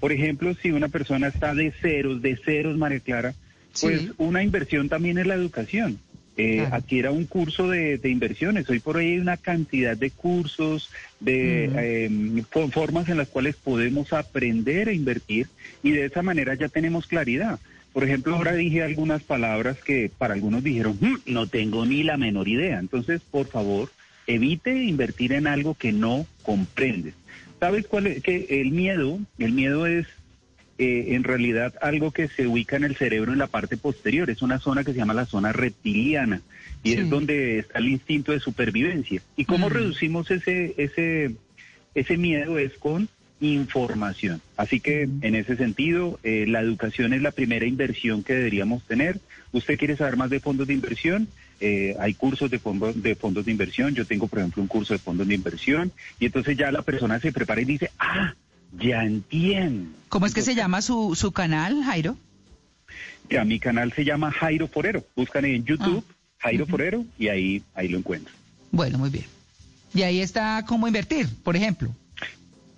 por 0.00 0.12
ejemplo, 0.12 0.54
si 0.54 0.70
una 0.70 0.88
persona 0.88 1.28
está 1.28 1.54
de 1.54 1.70
ceros, 1.70 2.20
de 2.20 2.36
ceros, 2.36 2.76
María 2.76 3.00
Clara, 3.00 3.34
pues 3.80 4.10
una 4.18 4.42
inversión 4.42 4.90
también 4.90 5.16
es 5.16 5.26
la 5.26 5.34
educación. 5.34 5.98
Eh, 6.36 6.68
Adquiera 6.70 7.10
un 7.10 7.24
curso 7.24 7.68
de, 7.68 7.98
inversiones. 8.04 8.68
Hoy 8.68 8.80
por 8.80 8.98
hoy 8.98 9.12
hay 9.12 9.18
una 9.18 9.38
cantidad 9.38 9.96
de 9.96 10.10
cursos, 10.10 10.90
de 11.20 12.04
em, 12.04 12.44
formas 12.70 13.08
en 13.08 13.16
las 13.16 13.28
cuales 13.28 13.56
podemos 13.56 14.12
aprender 14.12 14.90
a 14.90 14.92
invertir 14.92 15.46
y 15.82 15.92
de 15.92 16.04
esa 16.04 16.20
manera 16.20 16.54
ya 16.54 16.68
tenemos 16.68 17.06
claridad. 17.06 17.58
Por 17.94 18.04
ejemplo, 18.04 18.36
ahora 18.36 18.52
dije 18.52 18.82
algunas 18.82 19.22
palabras 19.22 19.78
que 19.78 20.10
para 20.18 20.34
algunos 20.34 20.62
dijeron, 20.62 20.98
mm, 21.00 21.32
no 21.32 21.46
tengo 21.46 21.86
ni 21.86 22.02
la 22.02 22.18
menor 22.18 22.46
idea. 22.46 22.78
Entonces, 22.78 23.22
por 23.22 23.46
favor, 23.46 23.90
evite 24.34 24.84
invertir 24.84 25.32
en 25.32 25.46
algo 25.46 25.74
que 25.74 25.92
no 25.92 26.26
comprende. 26.42 27.14
¿Sabes 27.58 27.86
cuál 27.86 28.06
es? 28.06 28.22
Que 28.22 28.46
el 28.60 28.70
miedo, 28.70 29.18
el 29.38 29.52
miedo 29.52 29.86
es 29.86 30.06
eh, 30.78 31.14
en 31.14 31.24
realidad 31.24 31.74
algo 31.82 32.10
que 32.10 32.28
se 32.28 32.46
ubica 32.46 32.76
en 32.76 32.84
el 32.84 32.96
cerebro 32.96 33.32
en 33.32 33.38
la 33.38 33.48
parte 33.48 33.76
posterior. 33.76 34.30
Es 34.30 34.40
una 34.40 34.58
zona 34.58 34.82
que 34.82 34.92
se 34.92 34.98
llama 34.98 35.12
la 35.12 35.26
zona 35.26 35.52
reptiliana 35.52 36.40
y 36.82 36.94
es 36.94 37.10
donde 37.10 37.58
está 37.58 37.78
el 37.78 37.88
instinto 37.88 38.32
de 38.32 38.40
supervivencia. 38.40 39.20
¿Y 39.36 39.44
cómo 39.44 39.68
reducimos 39.68 40.30
ese, 40.30 40.74
ese, 40.78 41.34
ese 41.94 42.16
miedo? 42.16 42.58
Es 42.58 42.78
con 42.78 43.10
información. 43.40 44.40
Así 44.56 44.80
que 44.80 45.02
en 45.02 45.34
ese 45.34 45.56
sentido, 45.56 46.18
eh, 46.22 46.46
la 46.48 46.60
educación 46.60 47.12
es 47.12 47.22
la 47.22 47.30
primera 47.32 47.66
inversión 47.66 48.22
que 48.22 48.34
deberíamos 48.34 48.82
tener. 48.84 49.20
¿Usted 49.52 49.78
quiere 49.78 49.96
saber 49.96 50.16
más 50.16 50.30
de 50.30 50.40
fondos 50.40 50.66
de 50.66 50.74
inversión? 50.74 51.28
Eh, 51.60 51.94
hay 52.00 52.14
cursos 52.14 52.50
de 52.50 52.58
fondos, 52.58 53.02
de 53.02 53.14
fondos 53.14 53.44
de 53.44 53.50
inversión. 53.52 53.94
Yo 53.94 54.06
tengo, 54.06 54.26
por 54.28 54.38
ejemplo, 54.38 54.62
un 54.62 54.68
curso 54.68 54.94
de 54.94 54.98
fondos 54.98 55.28
de 55.28 55.34
inversión 55.34 55.92
y 56.18 56.26
entonces 56.26 56.56
ya 56.56 56.72
la 56.72 56.82
persona 56.82 57.20
se 57.20 57.32
prepara 57.32 57.60
y 57.60 57.64
dice, 57.66 57.90
ah, 57.98 58.34
ya 58.78 59.04
entiendo. 59.04 59.90
¿Cómo 60.08 60.26
es 60.26 60.34
que 60.34 60.42
se 60.42 60.54
llama 60.54 60.80
su, 60.82 61.14
su 61.14 61.32
canal, 61.32 61.82
Jairo? 61.84 62.16
Ya, 63.28 63.44
mi 63.44 63.60
canal 63.60 63.92
se 63.92 64.04
llama 64.04 64.32
Jairo 64.32 64.66
Forero. 64.68 65.04
Buscan 65.14 65.44
en 65.44 65.64
YouTube 65.64 66.04
Ah. 66.08 66.14
Jairo 66.38 66.66
Forero 66.66 67.04
y 67.18 67.28
ahí, 67.28 67.62
ahí 67.74 67.88
lo 67.88 67.98
encuentran. 67.98 68.34
Bueno, 68.72 68.96
muy 68.98 69.10
bien. 69.10 69.26
Y 69.92 70.02
ahí 70.02 70.20
está 70.20 70.64
cómo 70.66 70.86
invertir, 70.86 71.28
por 71.44 71.54
ejemplo. 71.56 71.94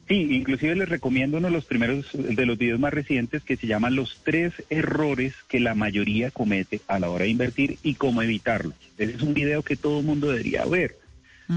Sí, 0.09 0.27
inclusive 0.33 0.75
les 0.75 0.89
recomiendo 0.89 1.39
uno 1.39 1.47
de 1.49 1.53
los 1.55 1.65
primeros 1.65 2.07
de 2.13 2.45
los 2.45 2.59
videos 2.59 2.81
más 2.81 2.93
recientes 2.93 3.43
que 3.45 3.57
se 3.57 3.67
llama 3.67 3.89
Los 3.89 4.19
tres 4.25 4.53
errores 4.69 5.33
que 5.49 5.61
la 5.61 5.75
mayoría 5.75 6.31
comete 6.31 6.81
a 6.89 6.99
la 6.99 7.09
hora 7.09 7.25
de 7.25 7.31
invertir 7.31 7.79
y 7.83 7.95
cómo 7.95 8.21
evitarlos. 8.21 8.75
Ese 8.99 9.15
es 9.15 9.23
un 9.23 9.33
video 9.33 9.63
que 9.63 9.77
todo 9.77 10.01
el 10.01 10.07
mundo 10.07 10.31
debería 10.31 10.65
ver. 10.65 10.97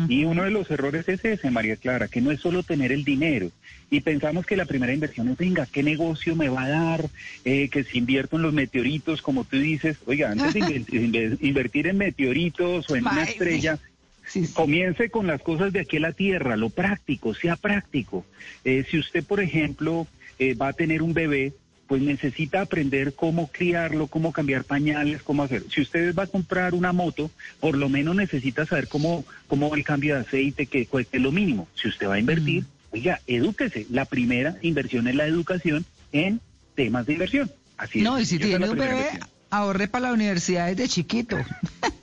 Y 0.07 0.23
uno 0.25 0.43
de 0.43 0.51
los 0.51 0.69
errores 0.69 1.07
es 1.09 1.23
ese, 1.25 1.49
María 1.49 1.75
Clara, 1.77 2.07
que 2.07 2.21
no 2.21 2.29
es 2.31 2.39
solo 2.39 2.61
tener 2.63 2.91
el 2.91 3.03
dinero. 3.03 3.49
Y 3.89 4.01
pensamos 4.01 4.45
que 4.45 4.55
la 4.55 4.65
primera 4.65 4.93
inversión 4.93 5.27
es, 5.29 5.37
venga, 5.37 5.65
¿qué 5.71 5.81
negocio 5.83 6.35
me 6.35 6.47
va 6.49 6.63
a 6.65 6.69
dar? 6.69 7.05
Eh, 7.43 7.69
que 7.69 7.83
si 7.83 7.97
invierto 7.97 8.35
en 8.35 8.43
los 8.43 8.53
meteoritos, 8.53 9.21
como 9.21 9.43
tú 9.45 9.57
dices, 9.57 9.97
oiga, 10.05 10.31
antes 10.31 10.53
de 10.53 10.59
inver- 10.61 10.85
inver- 10.89 11.37
invertir 11.41 11.87
en 11.87 11.97
meteoritos 11.97 12.89
o 12.89 12.95
en 12.95 13.03
una 13.07 13.23
estrella, 13.31 13.79
Sí, 14.27 14.45
sí. 14.45 14.53
Comience 14.53 15.09
con 15.09 15.27
las 15.27 15.41
cosas 15.41 15.71
de 15.73 15.79
aquí 15.81 15.97
a 15.97 16.01
la 16.01 16.11
tierra, 16.13 16.57
lo 16.57 16.69
práctico, 16.69 17.33
sea 17.33 17.55
práctico. 17.55 18.25
Eh, 18.63 18.85
si 18.89 18.99
usted, 18.99 19.23
por 19.23 19.39
ejemplo, 19.39 20.07
eh, 20.39 20.53
va 20.55 20.69
a 20.69 20.73
tener 20.73 21.01
un 21.01 21.13
bebé, 21.13 21.53
pues 21.87 22.01
necesita 22.01 22.61
aprender 22.61 23.13
cómo 23.13 23.47
criarlo, 23.51 24.07
cómo 24.07 24.31
cambiar 24.33 24.63
pañales, 24.63 25.21
cómo 25.21 25.43
hacer. 25.43 25.63
Si 25.69 25.81
usted 25.81 26.15
va 26.15 26.23
a 26.23 26.27
comprar 26.27 26.73
una 26.73 26.91
moto, 26.91 27.29
por 27.59 27.77
lo 27.77 27.89
menos 27.89 28.15
necesita 28.15 28.65
saber 28.65 28.87
cómo, 28.87 29.23
cómo 29.47 29.73
el 29.75 29.83
cambio 29.83 30.15
de 30.15 30.21
aceite, 30.21 30.65
que 30.65 30.87
cueste 30.87 31.19
lo 31.19 31.31
mínimo. 31.31 31.67
Si 31.75 31.87
usted 31.87 32.07
va 32.07 32.15
a 32.15 32.19
invertir, 32.19 32.63
Mm. 32.63 32.67
oiga, 32.95 33.21
edúquese. 33.27 33.85
La 33.91 34.05
primera 34.05 34.55
inversión 34.63 35.07
es 35.07 35.13
la 35.15 35.27
educación 35.27 35.85
en 36.11 36.41
temas 36.73 37.05
de 37.05 37.13
inversión. 37.13 37.51
Así 37.77 38.01
No, 38.01 38.17
es. 38.17 38.23
y 38.23 38.25
si 38.25 38.39
la 38.39 38.45
tiene 38.47 38.69
un 38.69 38.77
bebé, 38.77 38.91
inversión. 38.95 39.29
ahorre 39.51 39.87
para 39.87 40.07
la 40.07 40.13
universidad 40.13 40.67
desde 40.69 40.87
chiquito. 40.89 41.37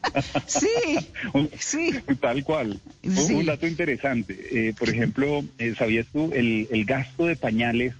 sí, 0.47 0.69
Un- 1.33 1.51
sí. 1.59 1.91
Tal 2.21 2.45
cual. 2.45 2.81
Un- 3.03 3.17
Sí. 3.17 3.35
Un 3.35 3.47
dato 3.47 3.67
interesante. 3.67 4.69
Eh, 4.69 4.75
por 4.79 4.89
ejemplo, 4.89 5.45
eh, 5.59 5.75
¿sabías 5.77 6.07
tú? 6.13 6.31
El, 6.35 6.69
el 6.71 6.85
gasto 6.85 7.27
de 7.27 7.37
pañales 7.37 7.95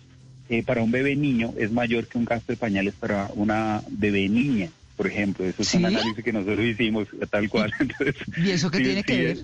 eh, 0.49 0.63
para 0.63 0.83
un 0.83 0.91
bebé 0.91 1.17
niño 1.17 1.55
es 1.59 1.71
mayor 1.73 2.07
que 2.09 2.19
un 2.19 2.25
gasto 2.25 2.53
de 2.53 2.57
pañales 2.57 2.95
para 2.95 3.29
una 3.35 3.83
bebé 3.89 4.29
niña. 4.29 4.71
Por 4.97 5.07
ejemplo, 5.07 5.45
eso 5.47 5.63
es 5.63 5.69
¿Sí? 5.69 5.79
un 5.79 5.87
análisis 5.87 6.23
que 6.23 6.33
nosotros 6.33 6.65
hicimos 6.65 7.09
tal 7.31 7.49
cual. 7.49 7.73
Entonces, 7.81 8.15
¿Y 8.37 8.51
eso 8.51 8.71
qué 8.71 8.79
sí, 8.79 8.85
tiene 8.85 9.03
que 9.03 9.25
ver? 9.25 9.39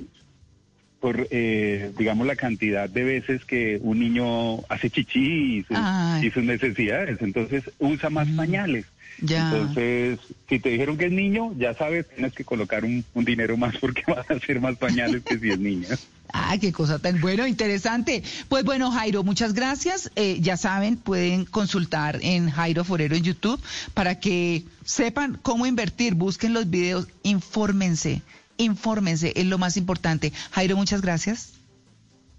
Por, 1.00 1.28
eh, 1.30 1.92
digamos, 1.96 2.26
la 2.26 2.34
cantidad 2.34 2.88
de 2.90 3.04
veces 3.04 3.44
que 3.44 3.78
un 3.80 4.00
niño 4.00 4.58
hace 4.68 4.90
chichi 4.90 5.58
y 5.58 5.62
sus, 5.62 5.78
y 6.22 6.30
sus 6.30 6.42
necesidades. 6.42 7.22
Entonces, 7.22 7.62
usa 7.78 8.10
más 8.10 8.28
pañales. 8.30 8.84
Ya. 9.20 9.50
Entonces, 9.50 10.18
si 10.48 10.58
te 10.58 10.68
dijeron 10.70 10.96
que 10.96 11.06
es 11.06 11.12
niño, 11.12 11.52
ya 11.56 11.74
sabes, 11.74 12.08
tienes 12.08 12.32
que 12.32 12.44
colocar 12.44 12.84
un, 12.84 13.04
un 13.14 13.24
dinero 13.24 13.56
más 13.56 13.76
porque 13.80 14.02
vas 14.06 14.30
a 14.30 14.34
hacer 14.34 14.60
más 14.60 14.76
pañales 14.76 15.22
que 15.22 15.38
si 15.38 15.50
es 15.50 15.58
niña. 15.58 15.88
Ah, 16.32 16.56
qué 16.60 16.72
cosa 16.72 16.98
tan 16.98 17.20
bueno, 17.20 17.46
interesante. 17.46 18.22
Pues 18.48 18.64
bueno, 18.64 18.90
Jairo, 18.90 19.24
muchas 19.24 19.54
gracias. 19.54 20.10
Eh, 20.14 20.38
ya 20.40 20.56
saben, 20.56 20.96
pueden 20.96 21.44
consultar 21.44 22.18
en 22.22 22.50
Jairo 22.50 22.84
Forero 22.84 23.16
en 23.16 23.22
YouTube 23.22 23.60
para 23.94 24.20
que 24.20 24.64
sepan 24.84 25.38
cómo 25.40 25.66
invertir. 25.66 26.14
Busquen 26.14 26.52
los 26.52 26.68
videos, 26.68 27.08
infórmense, 27.22 28.22
infórmense, 28.58 29.32
es 29.36 29.46
lo 29.46 29.58
más 29.58 29.76
importante. 29.76 30.32
Jairo, 30.50 30.76
muchas 30.76 31.00
gracias. 31.00 31.54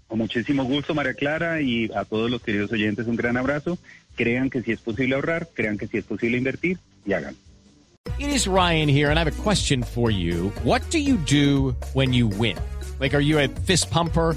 Con 0.06 0.18
muchísimo 0.18 0.64
gusto, 0.64 0.92
María 0.94 1.14
Clara, 1.14 1.60
y 1.60 1.90
a 1.94 2.04
todos 2.04 2.30
los 2.30 2.42
queridos 2.42 2.72
oyentes 2.72 3.06
un 3.06 3.14
gran 3.14 3.36
abrazo. 3.36 3.78
Crean 4.20 4.50
que 4.50 4.60
si 4.60 4.72
es 4.72 4.80
posible 4.80 5.14
ahorrar, 5.14 5.48
crean 5.54 5.78
que 5.78 5.86
si 5.86 5.96
es 5.96 6.04
posible 6.04 6.36
invertir 6.36 6.76
y 7.06 7.14
hagan. 7.14 7.34
It 8.18 8.28
is 8.28 8.46
Ryan 8.46 8.86
here, 8.86 9.08
and 9.08 9.18
I 9.18 9.24
have 9.24 9.32
a 9.32 9.42
question 9.42 9.82
for 9.82 10.10
you. 10.10 10.50
What 10.62 10.82
do 10.90 10.98
you 10.98 11.16
do 11.16 11.74
when 11.94 12.12
you 12.12 12.26
win? 12.26 12.58
Like, 13.00 13.14
are 13.14 13.22
you 13.22 13.38
a 13.38 13.48
fist 13.48 13.90
pumper? 13.90 14.36